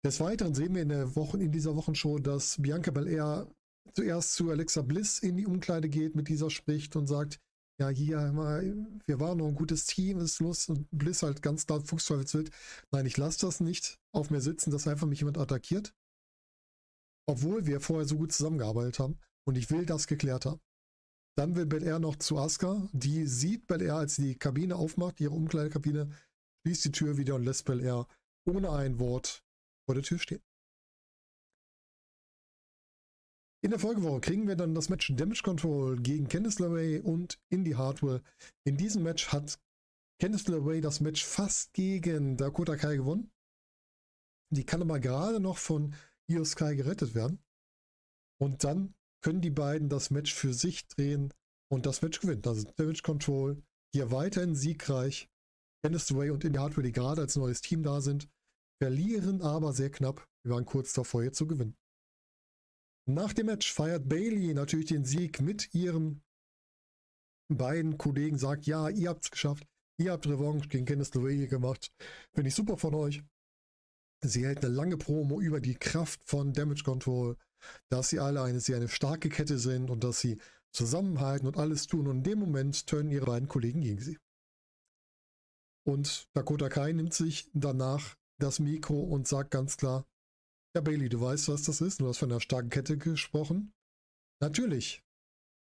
Des 0.04 0.20
Weiteren 0.20 0.54
sehen 0.54 0.74
wir 0.74 0.82
in, 0.82 0.88
der 0.88 1.14
Woche, 1.14 1.38
in 1.38 1.52
dieser 1.52 1.76
Wochenshow, 1.76 2.18
dass 2.18 2.60
Bianca 2.60 2.90
Belair 2.90 3.48
zuerst 3.94 4.34
zu 4.34 4.50
Alexa 4.50 4.82
Bliss 4.82 5.20
in 5.20 5.36
die 5.36 5.46
Umkleide 5.46 5.88
geht, 5.88 6.16
mit 6.16 6.28
dieser 6.28 6.50
spricht 6.50 6.96
und 6.96 7.06
sagt, 7.06 7.40
ja, 7.80 7.88
hier, 7.88 8.18
wir 9.06 9.20
waren 9.20 9.38
noch 9.38 9.48
ein 9.48 9.54
gutes 9.54 9.86
Team, 9.86 10.18
ist 10.18 10.40
los. 10.40 10.68
Und 10.68 10.88
Bliss 10.90 11.22
halt 11.22 11.42
ganz 11.42 11.66
laut 11.68 11.86
Fuchsteufelswild, 11.86 12.50
nein, 12.90 13.06
ich 13.06 13.16
lasse 13.16 13.46
das 13.46 13.60
nicht 13.60 13.98
auf 14.12 14.30
mir 14.30 14.40
sitzen, 14.40 14.70
dass 14.70 14.86
einfach 14.86 15.06
mich 15.06 15.20
jemand 15.20 15.38
attackiert. 15.38 15.94
Obwohl 17.26 17.66
wir 17.66 17.80
vorher 17.80 18.06
so 18.06 18.16
gut 18.16 18.32
zusammengearbeitet 18.32 18.98
haben. 18.98 19.18
Und 19.44 19.56
ich 19.56 19.70
will 19.70 19.86
das 19.86 20.06
geklärt 20.06 20.46
haben. 20.46 20.60
Dann 21.36 21.56
will 21.56 21.66
Bel 21.66 21.82
Air 21.82 21.98
noch 21.98 22.16
zu 22.16 22.38
Asuka. 22.38 22.88
Die 22.92 23.26
sieht 23.26 23.66
Bel 23.66 23.82
Air, 23.82 23.96
als 23.96 24.16
die 24.16 24.36
Kabine 24.36 24.76
aufmacht, 24.76 25.20
ihre 25.20 25.34
Umkleidekabine, 25.34 26.10
schließt 26.62 26.84
die 26.84 26.92
Tür 26.92 27.16
wieder 27.16 27.36
und 27.36 27.44
lässt 27.44 27.64
Bel 27.64 27.80
Air 27.80 28.06
ohne 28.46 28.70
ein 28.72 28.98
Wort 28.98 29.44
vor 29.86 29.94
der 29.94 30.04
Tür 30.04 30.18
stehen. 30.18 30.42
In 33.64 33.70
der 33.70 33.78
Folgewoche 33.78 34.20
kriegen 34.20 34.48
wir 34.48 34.56
dann 34.56 34.74
das 34.74 34.88
Match 34.88 35.12
Damage 35.14 35.42
Control 35.44 35.96
gegen 36.00 36.26
Candice 36.26 36.58
LeRae 36.58 37.00
und 37.00 37.40
Indy 37.48 37.72
Hardware. 37.72 38.20
In 38.64 38.76
diesem 38.76 39.04
Match 39.04 39.28
hat 39.28 39.60
Candice 40.20 40.48
LeRae 40.48 40.80
das 40.80 41.00
Match 41.00 41.24
fast 41.24 41.72
gegen 41.72 42.36
Dakota 42.36 42.76
Kai 42.76 42.96
gewonnen. 42.96 43.30
Die 44.50 44.66
kann 44.66 44.82
aber 44.82 44.98
gerade 44.98 45.38
noch 45.38 45.58
von 45.58 45.94
Io 46.26 46.44
Sky 46.44 46.74
gerettet 46.74 47.14
werden. 47.14 47.38
Und 48.40 48.64
dann 48.64 48.94
können 49.22 49.40
die 49.40 49.50
beiden 49.50 49.88
das 49.88 50.10
Match 50.10 50.34
für 50.34 50.52
sich 50.52 50.86
drehen 50.88 51.32
und 51.70 51.86
das 51.86 52.02
Match 52.02 52.20
gewinnen. 52.20 52.42
Also 52.44 52.68
Damage 52.76 53.02
Control 53.02 53.62
hier 53.94 54.10
weiterhin 54.10 54.54
siegreich. 54.54 55.28
Dennis 55.84 56.14
Way 56.14 56.30
und 56.30 56.44
Indy 56.44 56.58
Hardware, 56.58 56.82
die 56.82 56.92
gerade 56.92 57.22
als 57.22 57.36
neues 57.36 57.60
Team 57.60 57.82
da 57.82 58.00
sind, 58.00 58.28
verlieren 58.80 59.42
aber 59.42 59.72
sehr 59.72 59.90
knapp. 59.90 60.26
Wir 60.44 60.54
waren 60.54 60.64
kurz 60.64 60.92
davor, 60.92 61.22
hier 61.22 61.32
zu 61.32 61.46
gewinnen. 61.46 61.76
Nach 63.08 63.32
dem 63.32 63.46
Match 63.46 63.72
feiert 63.72 64.08
Bailey 64.08 64.54
natürlich 64.54 64.86
den 64.86 65.04
Sieg 65.04 65.40
mit 65.40 65.74
ihren 65.74 66.22
beiden 67.48 67.98
Kollegen, 67.98 68.38
sagt, 68.38 68.66
ja, 68.66 68.88
ihr 68.88 69.08
habt 69.08 69.24
es 69.24 69.30
geschafft, 69.30 69.66
ihr 69.98 70.12
habt 70.12 70.26
Revanche 70.26 70.68
gegen 70.68 70.86
Kenneth 70.86 71.14
LeRae 71.14 71.46
gemacht. 71.48 71.92
Finde 72.32 72.48
ich 72.48 72.54
super 72.54 72.76
von 72.76 72.94
euch. 72.94 73.22
Sie 74.24 74.46
hält 74.46 74.64
eine 74.64 74.72
lange 74.72 74.96
Promo 74.96 75.40
über 75.40 75.60
die 75.60 75.74
Kraft 75.74 76.20
von 76.24 76.52
Damage 76.52 76.84
Control, 76.84 77.36
dass 77.88 78.08
sie 78.08 78.20
alle 78.20 78.42
eine 78.42 78.60
sehr 78.60 78.76
eine 78.76 78.88
starke 78.88 79.28
Kette 79.28 79.58
sind 79.58 79.90
und 79.90 80.04
dass 80.04 80.20
sie 80.20 80.38
zusammenhalten 80.72 81.46
und 81.46 81.56
alles 81.56 81.86
tun. 81.86 82.06
Und 82.06 82.18
in 82.18 82.22
dem 82.24 82.38
Moment 82.38 82.86
turnen 82.86 83.10
ihre 83.10 83.26
beiden 83.26 83.48
Kollegen 83.48 83.82
gegen 83.82 84.00
sie. 84.00 84.18
Und 85.84 86.28
Dakota 86.34 86.68
Kai 86.68 86.92
nimmt 86.92 87.14
sich 87.14 87.50
danach 87.52 88.16
das 88.38 88.58
Mikro 88.58 89.00
und 89.00 89.26
sagt 89.26 89.50
ganz 89.50 89.76
klar, 89.76 90.06
ja 90.74 90.80
Bailey, 90.80 91.08
du 91.08 91.20
weißt, 91.20 91.48
was 91.48 91.64
das 91.64 91.80
ist? 91.80 92.00
Du 92.00 92.08
hast 92.08 92.18
von 92.18 92.30
einer 92.30 92.40
starken 92.40 92.70
Kette 92.70 92.96
gesprochen. 92.96 93.72
Natürlich. 94.40 95.02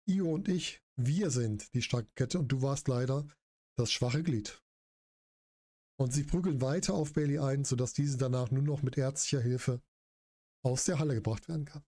Io 0.07 0.33
und 0.33 0.47
ich, 0.47 0.81
wir 0.95 1.29
sind 1.31 1.73
die 1.73 1.81
starke 1.81 2.09
Kette 2.15 2.39
und 2.39 2.47
du 2.47 2.61
warst 2.61 2.87
leider 2.87 3.27
das 3.77 3.91
schwache 3.91 4.23
Glied. 4.23 4.61
Und 5.99 6.13
sie 6.13 6.23
prügeln 6.23 6.61
weiter 6.61 6.93
auf 6.93 7.13
Bailey 7.13 7.39
ein, 7.39 7.63
sodass 7.63 7.93
diese 7.93 8.17
danach 8.17 8.49
nur 8.49 8.63
noch 8.63 8.81
mit 8.81 8.97
ärztlicher 8.97 9.41
Hilfe 9.41 9.81
aus 10.63 10.85
der 10.85 10.99
Halle 10.99 11.13
gebracht 11.13 11.47
werden 11.47 11.65
kann. 11.65 11.83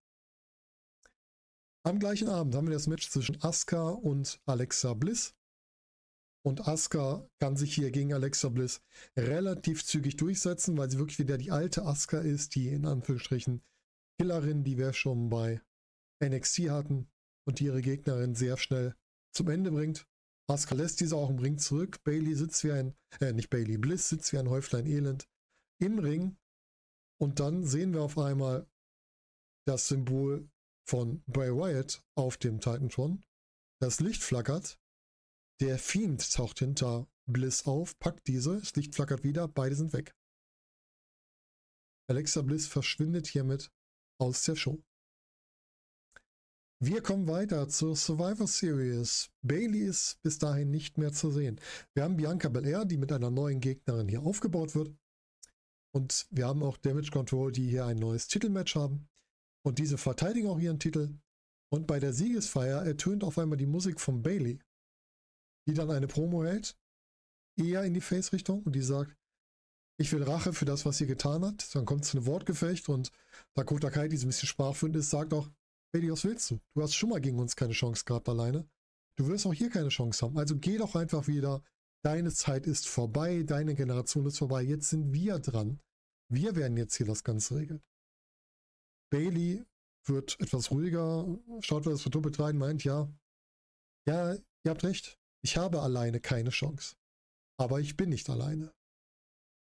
Am 1.86 2.00
gleichen 2.00 2.30
Abend 2.30 2.56
haben 2.56 2.68
wir 2.68 2.74
das 2.74 2.88
Match 2.88 3.10
zwischen 3.10 3.42
Asuka 3.44 3.90
und 3.90 4.40
Alexa 4.46 4.94
Bliss. 4.94 5.36
Und 6.46 6.66
Asuka 6.66 7.30
kann 7.42 7.58
sich 7.58 7.76
hier 7.76 7.92
gegen 7.92 8.14
Alexa 8.14 8.48
Bliss 8.48 8.82
relativ 9.18 9.84
zügig 9.84 10.16
durchsetzen, 10.16 10.78
weil 10.78 10.90
sie 10.90 10.98
wirklich 10.98 11.20
wieder 11.20 11.38
die 11.38 11.52
alte 11.52 11.84
Asuka 11.84 12.20
ist, 12.20 12.56
die 12.56 12.70
in 12.70 12.86
Anführungsstrichen 12.86 13.62
Killerin, 14.18 14.64
die 14.64 14.78
wir 14.78 14.94
schon 14.94 15.30
bei 15.30 15.62
NXT 16.24 16.70
hatten 16.70 17.12
und 17.46 17.60
die 17.60 17.66
ihre 17.66 17.82
Gegnerin 17.82 18.34
sehr 18.34 18.56
schnell 18.56 18.96
zum 19.36 19.50
Ende 19.50 19.70
bringt. 19.70 20.08
Asuka 20.50 20.76
lässt 20.76 21.02
diese 21.02 21.18
auch 21.18 21.30
im 21.30 21.40
Ring 21.40 21.58
zurück. 21.58 22.02
Bailey 22.06 22.34
sitzt 22.36 22.64
wie 22.64 22.72
ein, 22.72 22.96
äh, 23.20 23.34
nicht 23.34 23.50
Bailey, 23.50 23.78
Bliss 23.78 24.08
sitzt 24.08 24.32
wie 24.32 24.38
ein 24.38 24.50
Häuflein 24.50 24.86
Elend 24.86 25.28
im 25.82 26.00
Ring. 26.00 26.38
Und 27.22 27.42
dann 27.42 27.66
sehen 27.66 27.94
wir 27.94 28.04
auf 28.04 28.18
einmal 28.18 28.70
das 29.66 29.90
Symbol 29.90 30.50
von 30.86 31.24
Bray 31.28 31.52
Wyatt 31.52 32.04
auf 32.16 32.38
dem 32.38 32.60
Titantron. 32.60 33.24
Das 33.80 34.00
Licht 34.00 34.24
flackert. 34.24 34.80
Der 35.60 35.78
Fiend 35.78 36.32
taucht 36.34 36.60
hinter 36.60 37.08
Bliss 37.26 37.66
auf, 37.66 37.98
packt 38.00 38.28
diese, 38.28 38.60
das 38.60 38.76
Licht 38.76 38.96
flackert 38.96 39.24
wieder, 39.24 39.48
beide 39.48 39.76
sind 39.76 39.94
weg. 39.94 40.16
Alexa 42.10 42.42
Bliss 42.42 42.68
verschwindet 42.68 43.28
hiermit 43.28 43.72
aus 44.20 44.44
der 44.44 44.56
Show. 44.56 44.84
Wir 46.80 47.02
kommen 47.02 47.28
weiter 47.28 47.70
zur 47.70 47.96
Survivor 47.96 48.46
Series. 48.46 49.32
Bailey 49.42 49.84
ist 49.84 50.22
bis 50.22 50.38
dahin 50.38 50.70
nicht 50.70 50.98
mehr 50.98 51.14
zu 51.14 51.32
sehen. 51.32 51.62
Wir 51.94 52.04
haben 52.04 52.18
Bianca 52.18 52.50
Belair, 52.50 52.84
die 52.84 52.98
mit 52.98 53.12
einer 53.14 53.32
neuen 53.32 53.62
Gegnerin 53.62 54.10
hier 54.10 54.22
aufgebaut 54.22 54.76
wird. 54.76 54.94
Und 55.96 56.28
wir 56.30 56.46
haben 56.46 56.62
auch 56.62 56.76
Damage 56.78 57.12
Control, 57.12 57.54
die 57.54 57.70
hier 57.70 57.86
ein 57.86 58.00
neues 58.00 58.28
Titelmatch 58.28 58.76
haben. 58.76 59.08
Und 59.66 59.80
diese 59.80 59.98
verteidigen 59.98 60.48
auch 60.48 60.60
ihren 60.60 60.80
Titel. 60.80 61.14
Und 61.72 61.88
bei 61.88 62.00
der 62.00 62.14
Siegesfeier 62.14 62.84
ertönt 62.84 63.24
auf 63.24 63.38
einmal 63.38 63.58
die 63.58 63.66
Musik 63.66 64.00
von 64.00 64.22
Bailey, 64.22 64.60
die 65.68 65.74
dann 65.74 65.90
eine 65.90 66.08
Promo 66.08 66.44
hält, 66.44 66.78
eher 67.58 67.84
in 67.84 67.94
die 67.94 68.02
Face-Richtung 68.02 68.64
und 68.64 68.76
die 68.76 68.82
sagt, 68.82 69.16
ich 70.00 70.12
will 70.12 70.24
Rache 70.24 70.54
für 70.54 70.66
das, 70.66 70.86
was 70.86 70.98
sie 70.98 71.08
getan 71.08 71.46
hat. 71.46 71.74
Dann 71.76 71.86
kommt 71.86 72.04
es 72.04 72.12
zu 72.12 72.18
einem 72.18 72.26
Wortgefecht 72.26 72.90
und 72.90 73.12
Dakota 73.54 73.90
Kai, 73.90 74.08
die 74.08 74.18
so 74.18 74.26
ein 74.26 74.30
bisschen 74.30 74.48
sprachführend 74.48 74.96
ist, 74.96 75.10
sagt 75.10 75.34
auch, 75.34 75.50
Bailey, 75.92 76.12
was 76.12 76.24
willst 76.24 76.50
du? 76.52 76.60
Du 76.76 76.82
hast 76.82 76.96
schon 76.96 77.10
mal 77.10 77.22
gegen 77.22 77.40
uns 77.40 77.56
keine 77.56 77.74
Chance 77.74 78.04
gehabt 78.06 78.28
alleine. 78.28 78.68
Du 79.16 79.28
wirst 79.28 79.46
auch 79.46 79.54
hier 79.54 79.70
keine 79.70 79.90
Chance 79.90 80.26
haben. 80.26 80.38
Also 80.38 80.58
geh 80.58 80.78
doch 80.78 80.96
einfach 80.96 81.28
wieder. 81.28 81.64
Deine 82.04 82.32
Zeit 82.32 82.66
ist 82.66 82.88
vorbei, 82.88 83.44
deine 83.44 83.76
Generation 83.76 84.26
ist 84.26 84.40
vorbei. 84.40 84.64
Jetzt 84.64 84.90
sind 84.90 85.14
wir 85.14 85.40
dran. 85.40 85.80
Wir 86.30 86.56
werden 86.56 86.78
jetzt 86.78 86.96
hier 86.96 87.06
das 87.06 87.24
Ganze 87.24 87.56
regeln. 87.56 87.82
Bailey 89.14 89.64
wird 90.06 90.40
etwas 90.40 90.72
ruhiger, 90.72 91.28
schaut 91.60 91.86
das 91.86 92.02
verdoppelt 92.02 92.40
rein, 92.40 92.58
meint, 92.58 92.84
ja, 92.84 93.14
ja, 94.08 94.34
ihr 94.34 94.72
habt 94.72 94.84
recht, 94.84 95.20
ich 95.44 95.56
habe 95.56 95.84
alleine 95.84 96.20
keine 96.20 96.50
Chance. 96.50 96.96
Aber 97.60 97.80
ich 97.80 97.96
bin 97.96 98.10
nicht 98.10 98.28
alleine. 98.32 98.74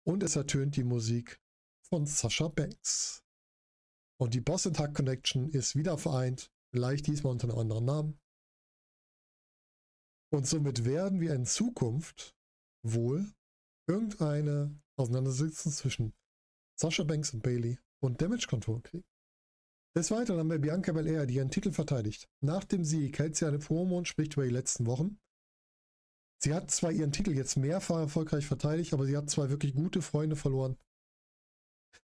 Und 0.06 0.22
es 0.22 0.36
ertönt 0.36 0.76
die 0.76 0.84
Musik 0.84 1.40
von 1.88 2.04
Sasha 2.04 2.48
Banks. 2.48 3.24
Und 4.20 4.34
die 4.34 4.42
Boss 4.42 4.66
Attack 4.66 4.94
Connection 4.94 5.48
ist 5.48 5.76
wieder 5.76 5.96
vereint, 5.96 6.52
vielleicht 6.70 7.06
diesmal 7.06 7.32
unter 7.32 7.48
einem 7.48 7.58
anderen 7.58 7.84
Namen. 7.86 8.20
Und 10.30 10.46
somit 10.46 10.84
werden 10.84 11.22
wir 11.22 11.34
in 11.34 11.46
Zukunft 11.46 12.36
wohl 12.84 13.32
irgendeine 13.88 14.78
Auseinandersetzung 14.96 15.72
zwischen 15.72 16.12
Sasha 16.78 17.04
Banks 17.04 17.32
und 17.32 17.42
Bailey 17.42 17.78
und 18.00 18.20
Damage 18.20 18.46
Control 18.46 18.82
kriegen. 18.82 19.07
Des 19.98 20.12
Weiteren 20.12 20.38
haben 20.38 20.50
wir 20.50 20.60
Bianca 20.60 20.92
Belair, 20.92 21.26
die 21.26 21.34
ihren 21.34 21.50
Titel 21.50 21.72
verteidigt. 21.72 22.28
Nach 22.40 22.62
dem 22.62 22.84
Sieg 22.84 23.18
hält 23.18 23.34
sie 23.34 23.48
eine 23.48 23.58
Promo 23.58 23.98
und 23.98 24.06
spricht 24.06 24.34
über 24.34 24.44
die 24.44 24.52
letzten 24.52 24.86
Wochen. 24.86 25.18
Sie 26.40 26.54
hat 26.54 26.70
zwar 26.70 26.92
ihren 26.92 27.10
Titel 27.10 27.32
jetzt 27.32 27.56
mehrfach 27.56 27.98
erfolgreich 27.98 28.46
verteidigt, 28.46 28.94
aber 28.94 29.06
sie 29.06 29.16
hat 29.16 29.28
zwei 29.28 29.50
wirklich 29.50 29.74
gute 29.74 30.00
Freunde 30.00 30.36
verloren. 30.36 30.76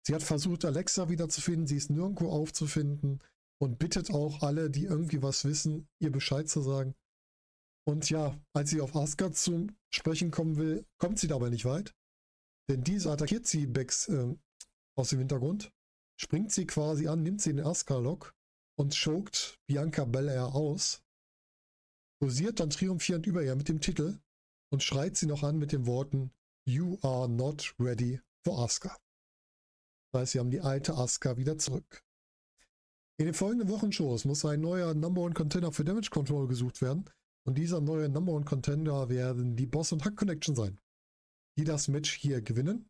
Sie 0.01 0.15
hat 0.15 0.23
versucht, 0.23 0.65
Alexa 0.65 1.09
wiederzufinden, 1.09 1.67
sie 1.67 1.77
ist 1.77 1.91
nirgendwo 1.91 2.31
aufzufinden 2.31 3.21
und 3.61 3.77
bittet 3.77 4.09
auch 4.09 4.41
alle, 4.41 4.71
die 4.71 4.85
irgendwie 4.85 5.21
was 5.21 5.45
wissen, 5.45 5.87
ihr 5.99 6.11
Bescheid 6.11 6.49
zu 6.49 6.61
sagen. 6.61 6.95
Und 7.87 8.09
ja, 8.09 8.35
als 8.53 8.71
sie 8.71 8.81
auf 8.81 8.95
Asuka 8.95 9.31
zu 9.31 9.67
sprechen 9.93 10.31
kommen 10.31 10.57
will, 10.57 10.87
kommt 10.97 11.19
sie 11.19 11.27
dabei 11.27 11.51
nicht 11.51 11.65
weit. 11.65 11.93
Denn 12.67 12.83
diese 12.83 13.11
attackiert 13.11 13.45
sie 13.45 13.67
Becks 13.67 14.07
äh, 14.07 14.35
aus 14.97 15.09
dem 15.09 15.19
Hintergrund 15.19 15.71
springt 16.17 16.51
sie 16.51 16.65
quasi 16.65 17.07
an, 17.07 17.23
nimmt 17.23 17.41
sie 17.41 17.53
den 17.53 17.65
Asuka-Lock 17.65 18.33
und 18.77 18.95
choked 18.95 19.59
Bianca 19.67 20.05
Belair 20.05 20.53
aus, 20.55 21.03
posiert 22.19 22.59
dann 22.59 22.69
triumphierend 22.69 23.27
über 23.27 23.43
ihr 23.43 23.55
mit 23.55 23.69
dem 23.69 23.81
Titel 23.81 24.19
und 24.71 24.83
schreit 24.83 25.17
sie 25.17 25.27
noch 25.27 25.43
an 25.43 25.57
mit 25.57 25.71
den 25.71 25.85
Worten 25.85 26.31
You 26.67 26.97
are 27.01 27.29
not 27.29 27.75
ready 27.79 28.19
for 28.43 28.59
Asuka. 28.59 28.97
Das 30.11 30.21
heißt, 30.21 30.31
sie 30.31 30.39
haben 30.39 30.51
die 30.51 30.61
alte 30.61 30.95
Asuka 30.95 31.37
wieder 31.37 31.57
zurück. 31.57 32.03
In 33.17 33.25
den 33.25 33.33
folgenden 33.33 33.69
Wochenshows 33.69 34.25
muss 34.25 34.43
ein 34.43 34.61
neuer 34.61 34.93
Number 34.93 35.21
One 35.21 35.33
Contender 35.33 35.71
für 35.71 35.85
Damage 35.85 36.09
Control 36.09 36.47
gesucht 36.47 36.81
werden 36.81 37.05
und 37.45 37.57
dieser 37.57 37.79
neue 37.79 38.09
Number 38.09 38.33
One 38.33 38.45
Contender 38.45 39.09
werden 39.09 39.55
die 39.55 39.67
Boss 39.67 39.91
und 39.91 40.03
Hack 40.03 40.17
Connection 40.17 40.55
sein, 40.55 40.79
die 41.57 41.63
das 41.63 41.87
Match 41.87 42.13
hier 42.13 42.41
gewinnen. 42.41 42.89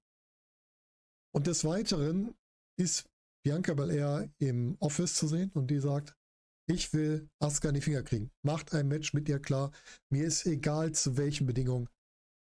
Und 1.31 1.47
des 1.47 1.65
Weiteren 1.65 2.33
ist 2.77 3.09
Bianca 3.45 3.75
Belair 3.75 4.27
im 4.39 4.75
Office 4.79 5.13
zu 5.13 5.27
sehen 5.27 5.51
und 5.53 5.67
die 5.67 5.79
sagt, 5.79 6.17
ich 6.67 6.91
will 6.93 7.29
Asuka 7.37 7.69
in 7.69 7.75
die 7.75 7.81
Finger 7.81 8.01
kriegen. 8.01 8.31
Macht 8.41 8.73
ein 8.73 8.87
Match 8.87 9.13
mit 9.13 9.29
ihr 9.29 9.39
klar. 9.39 9.71
Mir 10.09 10.25
ist 10.25 10.47
egal 10.47 10.93
zu 10.93 11.15
welchen 11.15 11.45
Bedingungen. 11.45 11.87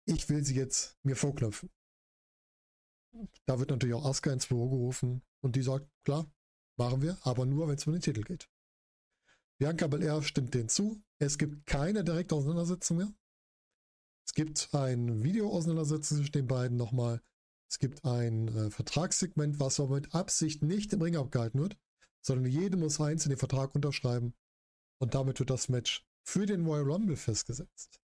Ich 0.08 0.30
will 0.30 0.44
sie 0.44 0.56
jetzt 0.56 0.98
mir 1.04 1.16
vorknöpfen. 1.16 1.70
Da 3.46 3.60
wird 3.60 3.70
natürlich 3.70 3.94
auch 3.94 4.06
Asuka 4.06 4.34
ins 4.34 4.48
Büro 4.48 4.68
gerufen 4.68 5.22
und 5.44 5.56
die 5.56 5.62
sagt, 5.62 5.88
klar, 6.04 6.26
machen 6.76 7.04
wir, 7.04 7.20
aber 7.22 7.46
nur, 7.46 7.68
wenn 7.68 7.76
es 7.76 7.86
um 7.86 7.94
den 7.94 8.02
Titel 8.02 8.24
geht. 8.24 8.50
Bianca 9.60 9.86
Belair 9.86 10.24
stimmt 10.24 10.56
denen 10.56 10.70
zu. 10.70 11.04
Es 11.20 11.38
gibt 11.38 11.68
keine 11.68 12.04
direkte 12.04 12.34
Auseinandersetzung 12.34 12.98
mehr. 12.98 13.14
Es 14.26 14.34
gibt 14.34 14.74
ein 14.74 15.22
Video-Auseinandersetzung 15.22 16.18
zwischen 16.18 16.32
den 16.32 16.48
beiden 16.48 16.78
nochmal. 16.78 17.22
Es 17.70 17.78
gibt 17.78 18.04
ein 18.04 18.48
äh, 18.48 18.72
Vertragssegment, 18.72 19.60
was 19.60 19.80
aber 19.80 19.96
mit 19.96 20.16
Absicht 20.16 20.64
nicht 20.64 20.92
im 20.92 21.02
Ring 21.02 21.16
abgehalten 21.16 21.60
wird, 21.60 21.78
sondern 22.22 22.52
jede 22.52 22.78
muss 22.78 23.00
eins 23.00 23.26
in 23.26 23.30
den 23.30 23.38
Vertrag 23.38 23.76
unterschreiben 23.76 24.34
und 25.00 25.14
damit 25.14 25.40
wird 25.40 25.52
das 25.52 25.70
Match 25.70 26.06
für 26.24 26.46
den 26.46 26.66
Royal 26.66 26.92
Rumble 26.92 27.16
festgesetzt. 27.16 28.02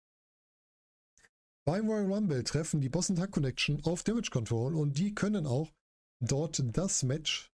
Beim 1.65 1.89
Royal 1.89 2.11
Rumble 2.11 2.45
treffen 2.45 2.81
die 2.81 2.89
Boss 2.89 3.09
Tag 3.09 3.33
Connection 3.33 3.85
auf 3.85 4.05
Damage 4.05 4.31
Control 4.31 4.75
und 4.75 4.97
die 4.97 5.15
können 5.15 5.47
auch 5.47 5.73
dort 6.21 6.63
das 6.77 7.03
Match 7.03 7.53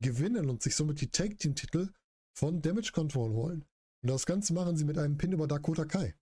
gewinnen 0.00 0.48
und 0.48 0.62
sich 0.62 0.74
somit 0.74 1.00
die 1.00 1.10
Tag 1.10 1.38
Team 1.38 1.54
Titel 1.54 1.92
von 2.34 2.62
Damage 2.62 2.92
Control 2.92 3.30
holen. 3.32 3.64
Und 4.02 4.10
das 4.10 4.26
Ganze 4.26 4.52
machen 4.52 4.76
sie 4.76 4.84
mit 4.84 4.98
einem 4.98 5.16
Pin 5.16 5.32
über 5.32 5.46
Dakota 5.46 5.84
Kai, 5.84 6.14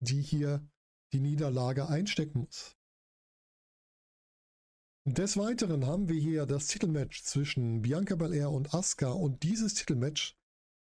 die 0.00 0.22
hier 0.22 0.66
die 1.12 1.20
Niederlage 1.20 1.88
einstecken 1.88 2.40
muss. 2.40 2.77
Des 5.14 5.38
Weiteren 5.38 5.86
haben 5.86 6.10
wir 6.10 6.20
hier 6.20 6.44
das 6.44 6.66
Titelmatch 6.66 7.22
zwischen 7.22 7.80
Bianca 7.80 8.14
Belair 8.14 8.50
und 8.50 8.74
Asuka 8.74 9.10
und 9.10 9.42
dieses 9.42 9.72
Titelmatch 9.72 10.36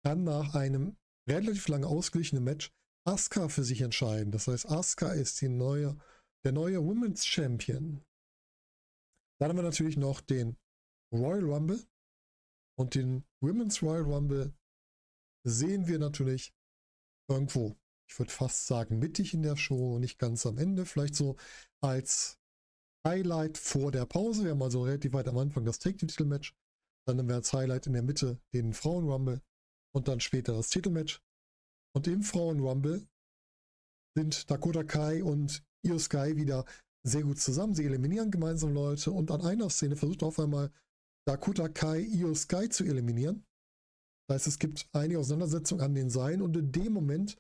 kann 0.05 0.23
nach 0.23 0.55
einem 0.55 0.97
relativ 1.29 1.67
lange 1.67 1.89
ausgeglichenen 1.89 2.45
Match 2.45 2.71
Asuka 3.05 3.49
für 3.49 3.65
sich 3.65 3.81
entscheiden. 3.81 4.31
Das 4.31 4.47
heißt, 4.47 4.67
Asuka 4.71 5.13
ist 5.13 5.41
die 5.41 5.49
neue, 5.49 5.99
der 6.45 6.53
neue 6.53 6.85
Women's 6.85 7.27
Champion. 7.27 8.05
Dann 9.41 9.49
haben 9.49 9.59
wir 9.59 9.65
natürlich 9.65 9.97
noch 9.97 10.21
den 10.21 10.57
Royal 11.13 11.45
Rumble 11.45 11.85
Und 12.79 12.95
den 12.95 13.25
Women's 13.41 13.83
Royal 13.83 14.05
Rumble 14.05 14.55
sehen 15.45 15.89
wir 15.89 15.99
natürlich 15.99 16.55
irgendwo, 17.29 17.77
ich 18.09 18.17
würde 18.19 18.31
fast 18.31 18.69
sagen, 18.69 19.01
mittig 19.01 19.35
in 19.35 19.43
der 19.43 19.57
Show, 19.57 19.99
nicht 19.99 20.21
ganz 20.21 20.47
am 20.47 20.59
Ende, 20.59 20.87
vielleicht 20.87 21.17
so 21.17 21.37
als 21.81 22.39
Highlight 23.07 23.59
vor 23.59 23.91
der 23.91 24.07
Pause. 24.07 24.45
Wir 24.45 24.53
haben 24.53 24.63
also 24.63 24.85
relativ 24.85 25.13
weit 25.13 25.29
am 25.29 25.39
Anfang 25.39 25.65
das 25.65 25.79
Take-Titel-Match. 25.79 26.55
Dann 27.07 27.19
haben 27.19 27.29
wir 27.29 27.35
als 27.35 27.53
Highlight 27.53 27.87
in 27.87 27.95
der 27.95 28.03
Mitte 28.03 28.41
den 28.55 28.73
Frauen-Rumble 28.73 29.43
und 29.95 30.09
dann 30.09 30.21
später 30.21 30.55
das 30.55 30.71
Titelmatch. 30.71 31.21
Und 31.95 32.07
im 32.07 32.23
Frauen-Rumble 32.23 33.07
sind 34.17 34.51
Dakota 34.51 34.85
Kai 34.85 35.23
und 35.23 35.65
Io 35.85 35.99
Sky 35.99 36.37
wieder 36.37 36.65
sehr 37.05 37.25
gut 37.25 37.41
zusammen. 37.41 37.75
Sie 37.75 37.85
eliminieren 37.85 38.31
gemeinsam 38.31 38.73
Leute 38.73 39.11
und 39.11 39.31
an 39.31 39.43
einer 39.43 39.69
Szene 39.69 39.97
versucht 39.97 40.23
auf 40.23 40.39
einmal 40.39 40.71
Dakota 41.27 41.69
Kai 41.69 42.01
Io 42.01 42.35
Sky 42.35 42.69
zu 42.69 42.85
eliminieren. 42.85 43.45
Das 44.29 44.37
heißt, 44.37 44.47
es 44.47 44.59
gibt 44.59 44.89
eine 44.93 45.19
Auseinandersetzung 45.19 45.81
an 45.81 45.95
den 45.95 46.09
Seilen 46.09 46.41
und 46.41 46.57
in 46.57 46.71
dem 46.71 46.93
Moment 46.93 47.37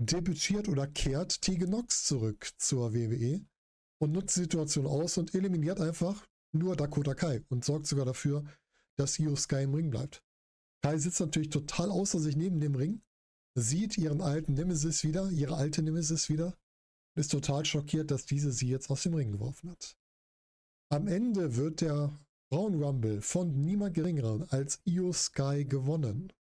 debütiert 0.00 0.68
oder 0.68 0.86
kehrt 0.86 1.42
Tegan 1.42 1.70
Nox 1.70 2.04
zurück 2.04 2.52
zur 2.56 2.94
WWE 2.94 3.44
und 4.02 4.10
nutzt 4.10 4.34
die 4.36 4.40
Situation 4.40 4.84
aus 4.84 5.16
und 5.16 5.32
eliminiert 5.32 5.80
einfach 5.80 6.26
nur 6.52 6.74
Dakota 6.74 7.14
Kai 7.14 7.44
und 7.50 7.64
sorgt 7.64 7.86
sogar 7.86 8.04
dafür, 8.04 8.44
dass 8.96 9.16
Io 9.20 9.36
Sky 9.36 9.62
im 9.62 9.74
Ring 9.74 9.90
bleibt. 9.90 10.24
Kai 10.82 10.98
sitzt 10.98 11.20
natürlich 11.20 11.50
total 11.50 11.88
außer 11.88 12.18
sich 12.18 12.34
neben 12.34 12.58
dem 12.58 12.74
Ring, 12.74 13.00
sieht 13.54 13.96
ihren 13.96 14.20
alten 14.20 14.54
Nemesis 14.54 15.04
wieder, 15.04 15.30
ihre 15.30 15.54
alte 15.56 15.82
Nemesis 15.82 16.28
wieder, 16.28 16.46
und 16.46 17.20
ist 17.20 17.30
total 17.30 17.64
schockiert, 17.64 18.10
dass 18.10 18.26
diese 18.26 18.50
sie 18.50 18.66
jetzt 18.66 18.90
aus 18.90 19.04
dem 19.04 19.14
Ring 19.14 19.30
geworfen 19.30 19.70
hat. 19.70 19.96
Am 20.90 21.06
Ende 21.06 21.54
wird 21.54 21.80
der 21.80 22.10
Frauen 22.50 22.82
Rumble 22.82 23.22
von 23.22 23.62
niemand 23.64 23.94
geringerem 23.94 24.46
als 24.48 24.80
Io 24.84 25.12
Sky 25.12 25.64
gewonnen. 25.64 26.32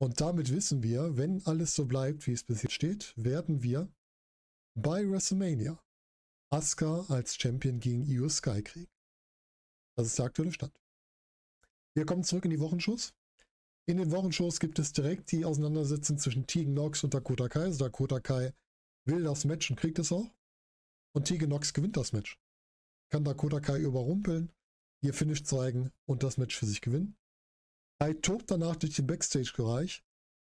Und 0.00 0.22
damit 0.22 0.50
wissen 0.50 0.82
wir, 0.82 1.18
wenn 1.18 1.44
alles 1.44 1.74
so 1.74 1.84
bleibt, 1.84 2.26
wie 2.26 2.32
es 2.32 2.44
bis 2.44 2.62
jetzt 2.62 2.72
steht, 2.72 3.12
werden 3.16 3.62
wir 3.62 3.92
bei 4.74 5.06
WrestleMania 5.06 5.78
Asuka 6.54 7.04
als 7.08 7.34
Champion 7.34 7.80
gegen 7.80 8.06
Io 8.06 8.28
Sky 8.28 8.62
kriegen. 8.62 8.88
Das 9.96 10.06
ist 10.06 10.20
der 10.20 10.26
aktuelle 10.26 10.52
Stand. 10.52 10.72
Wir 11.96 12.06
kommen 12.06 12.22
zurück 12.22 12.44
in 12.44 12.52
die 12.52 12.60
Wochenshows. 12.60 13.12
In 13.86 13.96
den 13.96 14.12
Wochenshows 14.12 14.60
gibt 14.60 14.78
es 14.78 14.92
direkt 14.92 15.32
die 15.32 15.44
Auseinandersetzung 15.44 16.16
zwischen 16.16 16.46
Tegan 16.46 16.74
Nox 16.74 17.02
und 17.02 17.12
Dakota 17.12 17.48
Kai. 17.48 17.62
Also 17.62 17.84
Dakota 17.84 18.20
Kai 18.20 18.54
will 19.04 19.24
das 19.24 19.44
Match 19.44 19.68
und 19.68 19.80
kriegt 19.80 19.98
es 19.98 20.12
auch. 20.12 20.32
Und 21.12 21.24
Tegan 21.24 21.48
Nox 21.48 21.74
gewinnt 21.74 21.96
das 21.96 22.12
Match. 22.12 22.38
Kann 23.10 23.24
Dakota 23.24 23.58
Kai 23.58 23.80
überrumpeln, 23.80 24.52
ihr 25.02 25.12
Finish 25.12 25.42
zeigen 25.42 25.90
und 26.06 26.22
das 26.22 26.36
Match 26.36 26.56
für 26.56 26.66
sich 26.66 26.80
gewinnen. 26.80 27.16
Kai 27.98 28.14
tobt 28.14 28.48
danach 28.52 28.76
durch 28.76 28.94
den 28.94 29.08
Backstage-Bereich 29.08 30.04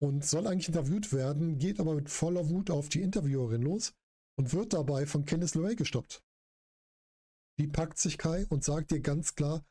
und 0.02 0.26
soll 0.26 0.46
eigentlich 0.46 0.68
interviewt 0.68 1.14
werden, 1.14 1.58
geht 1.58 1.80
aber 1.80 1.96
mit 1.96 2.10
voller 2.10 2.50
Wut 2.50 2.70
auf 2.70 2.90
die 2.90 3.02
Interviewerin 3.02 3.62
los 3.62 3.94
und 4.38 4.54
wird 4.54 4.74
dabei 4.74 5.06
von 5.06 5.26
Candice 5.26 5.56
LeRae 5.56 5.76
gestoppt. 5.76 6.24
Die 7.58 7.68
packt 7.68 7.98
sich 7.98 8.18
Kai 8.18 8.46
und 8.50 8.64
sagt 8.64 8.92
ihr 8.92 9.00
ganz 9.00 9.36
klar, 9.36 9.66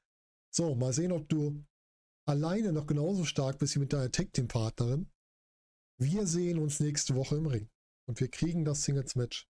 so, 0.51 0.75
mal 0.75 0.93
sehen, 0.93 1.11
ob 1.13 1.29
du 1.29 1.65
alleine 2.27 2.73
noch 2.73 2.87
genauso 2.87 3.25
stark 3.25 3.59
bist 3.59 3.75
wie 3.75 3.81
mit 3.81 3.93
deiner 3.93 4.11
Tag-Team-Partnerin. 4.11 5.11
Wir 6.01 6.27
sehen 6.27 6.59
uns 6.59 6.81
nächste 6.81 7.15
Woche 7.15 7.37
im 7.37 7.47
Ring. 7.47 7.69
Und 8.07 8.21
wir 8.21 8.29
kriegen 8.29 8.65
das 8.65 8.85
Singles-Match. 8.85 9.49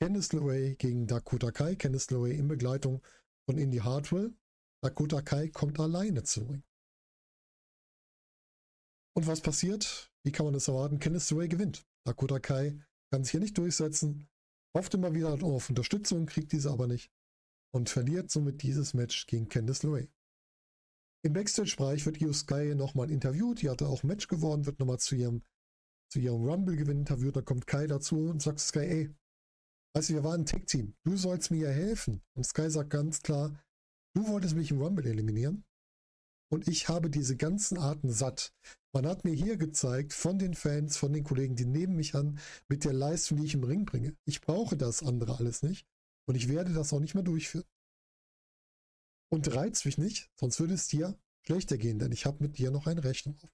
Candice 0.00 0.32
LeRae 0.32 0.76
gegen 0.76 1.06
Dakota 1.06 1.50
Kai. 1.50 1.74
Candice 1.74 2.10
LeRae 2.10 2.32
in 2.32 2.48
Begleitung 2.48 3.02
von 3.46 3.58
Indy 3.58 3.78
Hartwell. 3.78 4.34
Dakota 4.82 5.20
Kai 5.22 5.48
kommt 5.48 5.80
alleine 5.80 6.22
zum 6.22 6.48
Ring. 6.48 6.62
Und 9.16 9.26
was 9.26 9.40
passiert? 9.40 10.12
Wie 10.24 10.32
kann 10.32 10.46
man 10.46 10.54
das 10.54 10.68
erwarten? 10.68 11.00
Candice 11.00 11.30
LeRae 11.32 11.48
gewinnt. 11.48 11.86
Dakota 12.06 12.38
Kai 12.38 12.78
kann 13.10 13.24
sich 13.24 13.32
hier 13.32 13.40
nicht 13.40 13.58
durchsetzen, 13.58 14.28
hofft 14.76 14.94
immer 14.94 15.14
wieder 15.14 15.42
auf 15.42 15.70
Unterstützung, 15.70 16.26
kriegt 16.26 16.52
diese 16.52 16.70
aber 16.70 16.86
nicht 16.86 17.10
und 17.74 17.88
verliert 17.88 18.30
somit 18.30 18.62
dieses 18.62 18.94
Match 18.94 19.26
gegen 19.26 19.48
Candice 19.48 19.84
LeRae. 19.84 20.08
Im 21.24 21.32
Backstage-Bereich 21.32 22.06
wird 22.06 22.20
Io 22.20 22.32
Sky 22.32 22.74
nochmal 22.74 23.10
interviewt. 23.10 23.62
Die 23.62 23.70
hatte 23.70 23.88
auch 23.88 24.04
ein 24.04 24.06
Match 24.06 24.28
gewonnen, 24.28 24.66
wird 24.66 24.78
nochmal 24.78 24.98
zu 24.98 25.16
ihrem, 25.16 25.42
zu 26.12 26.20
ihrem 26.20 26.44
Rumble-Gewinn 26.44 27.00
interviewt. 27.00 27.36
Da 27.36 27.42
kommt 27.42 27.66
Kai 27.66 27.86
dazu 27.86 28.28
und 28.28 28.42
sagt 28.42 28.60
Sky, 28.60 28.78
ey, 28.78 29.14
du, 29.94 30.14
wir 30.14 30.22
waren 30.22 30.42
ein 30.42 30.46
Tag-Team. 30.46 30.94
Du 31.04 31.16
sollst 31.16 31.50
mir 31.50 31.68
ja 31.68 31.70
helfen. 31.70 32.22
Und 32.34 32.44
Sky 32.44 32.70
sagt 32.70 32.90
ganz 32.90 33.22
klar, 33.22 33.58
du 34.14 34.28
wolltest 34.28 34.54
mich 34.54 34.70
im 34.70 34.80
Rumble 34.80 35.06
eliminieren. 35.06 35.64
Und 36.48 36.68
ich 36.68 36.88
habe 36.88 37.10
diese 37.10 37.36
ganzen 37.36 37.78
Arten 37.78 38.10
satt. 38.10 38.54
Man 38.92 39.06
hat 39.06 39.24
mir 39.24 39.34
hier 39.34 39.56
gezeigt 39.56 40.12
von 40.12 40.38
den 40.38 40.54
Fans, 40.54 40.96
von 40.96 41.12
den 41.12 41.24
Kollegen, 41.24 41.56
die 41.56 41.66
neben 41.66 41.96
mich 41.96 42.14
an, 42.14 42.38
mit 42.68 42.84
der 42.84 42.92
Leistung, 42.92 43.38
die 43.38 43.44
ich 43.44 43.54
im 43.54 43.64
Ring 43.64 43.84
bringe. 43.84 44.16
Ich 44.24 44.40
brauche 44.40 44.76
das 44.76 45.02
andere 45.02 45.38
alles 45.38 45.62
nicht. 45.62 45.86
Und 46.26 46.34
ich 46.34 46.48
werde 46.48 46.72
das 46.72 46.92
auch 46.92 47.00
nicht 47.00 47.14
mehr 47.14 47.22
durchführen. 47.22 47.66
Und 49.28 49.52
reiz 49.54 49.84
mich 49.84 49.98
nicht, 49.98 50.30
sonst 50.36 50.60
würde 50.60 50.74
es 50.74 50.88
dir 50.88 51.18
schlechter 51.44 51.78
gehen, 51.78 51.98
denn 51.98 52.12
ich 52.12 52.26
habe 52.26 52.42
mit 52.42 52.58
dir 52.58 52.70
noch 52.70 52.86
eine 52.86 53.04
Rechnung 53.04 53.36
auf. 53.42 53.50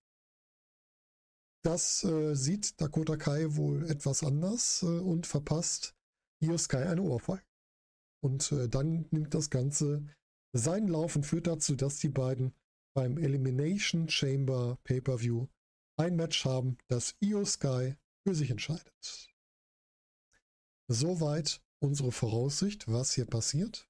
Das 1.65 2.05
äh, 2.05 2.35
sieht 2.35 2.81
Dakota 2.81 3.17
Kai 3.17 3.55
wohl 3.57 3.89
etwas 3.89 4.23
anders 4.23 4.83
äh, 4.83 4.87
und 4.87 5.27
verpasst 5.27 5.95
Io 6.41 6.59
Sky 6.59 6.79
eine 6.79 7.03
Ohrfeige. 7.03 7.45
Und 8.23 8.53
äh, 8.53 8.69
dann 8.69 9.07
nimmt 9.11 9.35
das 9.35 9.49
Ganze 9.49 10.05
seinen 10.53 10.89
Lauf 10.89 11.17
und 11.17 11.25
führt 11.25 11.47
dazu, 11.47 11.77
dass 11.77 11.99
die 11.99 12.09
beiden 12.09 12.53
beim 12.95 13.19
Elimination 13.19 14.09
Chamber 14.09 14.79
Pay-Per-View 14.85 15.47
ein 15.97 16.17
Match 16.17 16.45
haben, 16.45 16.79
das 16.89 17.15
Io 17.21 17.45
Sky 17.45 17.95
für 18.25 18.35
sich 18.35 18.51
entscheidet. 18.51 19.31
Soweit 20.89 21.63
unsere 21.81 22.13
Voraussicht, 22.13 22.91
was 22.91 23.15
hier 23.15 23.27
passiert. 23.27 23.89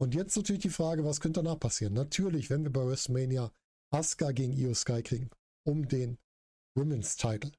Und 0.00 0.14
jetzt 0.14 0.36
natürlich 0.36 0.62
die 0.62 0.70
Frage, 0.70 1.04
was 1.04 1.20
könnte 1.20 1.42
danach 1.42 1.58
passieren? 1.58 1.94
Natürlich, 1.94 2.50
wenn 2.50 2.62
wir 2.62 2.72
bei 2.72 2.86
WrestleMania 2.86 3.52
Asuka 3.90 4.32
gegen 4.32 4.52
Io 4.52 4.74
Sky 4.74 5.02
kriegen, 5.02 5.30
um 5.64 5.88
den 5.88 6.18
Women's 6.74 7.16
Title. 7.16 7.52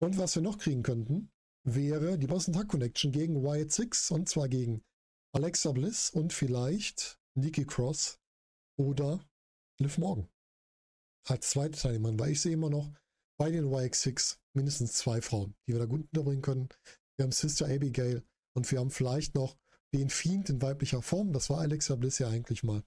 Und 0.00 0.16
was 0.16 0.34
wir 0.34 0.42
noch 0.42 0.58
kriegen 0.58 0.82
könnten, 0.82 1.30
wäre 1.64 2.18
die 2.18 2.26
Boston 2.26 2.54
Tag 2.54 2.68
Connection 2.68 3.12
gegen 3.12 3.42
Wyatt 3.42 3.72
Six 3.72 4.10
und 4.10 4.28
zwar 4.28 4.48
gegen 4.48 4.82
Alexa 5.32 5.72
Bliss 5.72 6.10
und 6.10 6.32
vielleicht 6.32 7.18
Nikki 7.34 7.66
Cross 7.66 8.18
oder 8.76 9.20
Liv 9.80 9.98
Morgan. 9.98 10.28
Als 11.26 11.50
zweite 11.50 11.78
Teilnehmerin, 11.78 12.18
weil 12.18 12.32
ich 12.32 12.40
sehe 12.40 12.54
immer 12.54 12.70
noch 12.70 12.90
bei 13.38 13.50
den 13.50 13.66
YX6 13.66 14.38
mindestens 14.54 14.94
zwei 14.94 15.20
Frauen, 15.20 15.54
die 15.66 15.72
wir 15.72 15.78
da 15.78 15.86
gut 15.86 16.02
unterbringen 16.02 16.42
können. 16.42 16.68
Wir 17.16 17.24
haben 17.24 17.32
Sister 17.32 17.66
Abigail 17.66 18.24
und 18.56 18.70
wir 18.70 18.80
haben 18.80 18.90
vielleicht 18.90 19.34
noch 19.34 19.56
den 19.94 20.10
Fiend 20.10 20.50
in 20.50 20.60
weiblicher 20.60 21.02
Form. 21.02 21.32
Das 21.32 21.48
war 21.48 21.60
Alexa 21.60 21.94
Bliss 21.94 22.18
ja 22.18 22.28
eigentlich 22.28 22.64
mal. 22.64 22.82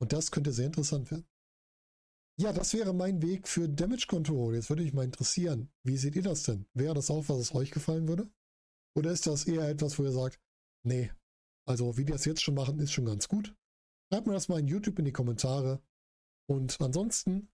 Und 0.00 0.12
das 0.12 0.30
könnte 0.30 0.52
sehr 0.52 0.66
interessant 0.66 1.10
werden. 1.10 1.26
Ja, 2.36 2.52
das 2.52 2.74
wäre 2.74 2.92
mein 2.92 3.22
Weg 3.22 3.48
für 3.48 3.68
Damage 3.68 4.06
Control. 4.08 4.54
Jetzt 4.54 4.68
würde 4.68 4.82
mich 4.82 4.92
mal 4.92 5.04
interessieren, 5.04 5.72
wie 5.84 5.96
seht 5.96 6.16
ihr 6.16 6.22
das 6.22 6.42
denn? 6.42 6.66
Wäre 6.74 6.94
das 6.94 7.10
auch, 7.10 7.28
was 7.28 7.38
es 7.38 7.54
euch 7.54 7.70
gefallen 7.70 8.08
würde? 8.08 8.28
Oder 8.96 9.12
ist 9.12 9.26
das 9.26 9.44
eher 9.44 9.68
etwas, 9.68 9.98
wo 9.98 10.04
ihr 10.04 10.12
sagt, 10.12 10.40
nee, 10.84 11.12
also 11.66 11.96
wie 11.96 12.04
die 12.04 12.12
das 12.12 12.24
jetzt 12.24 12.42
schon 12.42 12.54
machen, 12.54 12.80
ist 12.80 12.92
schon 12.92 13.06
ganz 13.06 13.28
gut. 13.28 13.54
Schreibt 14.12 14.26
mir 14.26 14.32
das 14.34 14.48
mal 14.48 14.60
in 14.60 14.68
YouTube 14.68 14.98
in 14.98 15.04
die 15.04 15.12
Kommentare. 15.12 15.82
Und 16.46 16.80
ansonsten 16.80 17.48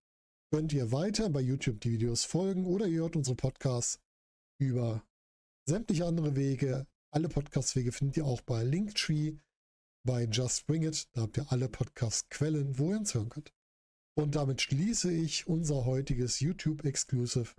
könnt 0.52 0.72
ihr 0.72 0.92
weiter 0.92 1.30
bei 1.30 1.40
YouTube 1.40 1.80
die 1.80 1.92
Videos 1.92 2.24
folgen 2.24 2.66
oder 2.66 2.86
ihr 2.86 3.02
hört 3.02 3.16
unsere 3.16 3.36
Podcasts 3.36 4.00
über 4.60 5.04
sämtliche 5.66 6.06
andere 6.06 6.34
Wege 6.36 6.86
alle 7.12 7.28
Podcast-Wege 7.28 7.90
findet 7.90 8.18
ihr 8.18 8.24
auch 8.24 8.40
bei 8.40 8.62
Linktree, 8.62 9.36
bei 10.06 10.24
Just 10.26 10.66
Bring 10.66 10.84
It. 10.84 11.08
Da 11.12 11.22
habt 11.22 11.38
ihr 11.38 11.50
alle 11.50 11.68
Podcast-Quellen, 11.68 12.78
wo 12.78 12.92
ihr 12.92 12.98
uns 12.98 13.14
hören 13.14 13.28
könnt. 13.28 13.52
Und 14.16 14.36
damit 14.36 14.62
schließe 14.62 15.12
ich 15.12 15.48
unser 15.48 15.84
heutiges 15.86 16.38
YouTube-Exclusive. 16.38 17.54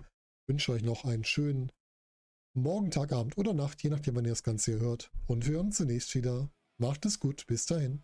Wünsche 0.48 0.72
euch 0.72 0.84
noch 0.84 1.04
einen 1.04 1.26
schönen 1.26 1.72
Morgen, 2.54 2.92
Tag, 2.92 3.12
Abend 3.12 3.38
oder 3.38 3.54
Nacht, 3.54 3.84
je 3.84 3.90
nachdem, 3.90 4.16
wann 4.16 4.26
ihr 4.26 4.32
das 4.32 4.44
Ganze 4.44 4.72
hier 4.72 4.82
hört. 4.82 5.12
Und 5.28 5.46
wir 5.46 5.56
hören 5.56 5.68
uns 5.68 5.78
zunächst 5.78 6.16
wieder. 6.16 6.50
Macht 6.78 7.06
es 7.06 7.20
gut. 7.20 7.46
Bis 7.48 7.66
dahin. 7.66 8.02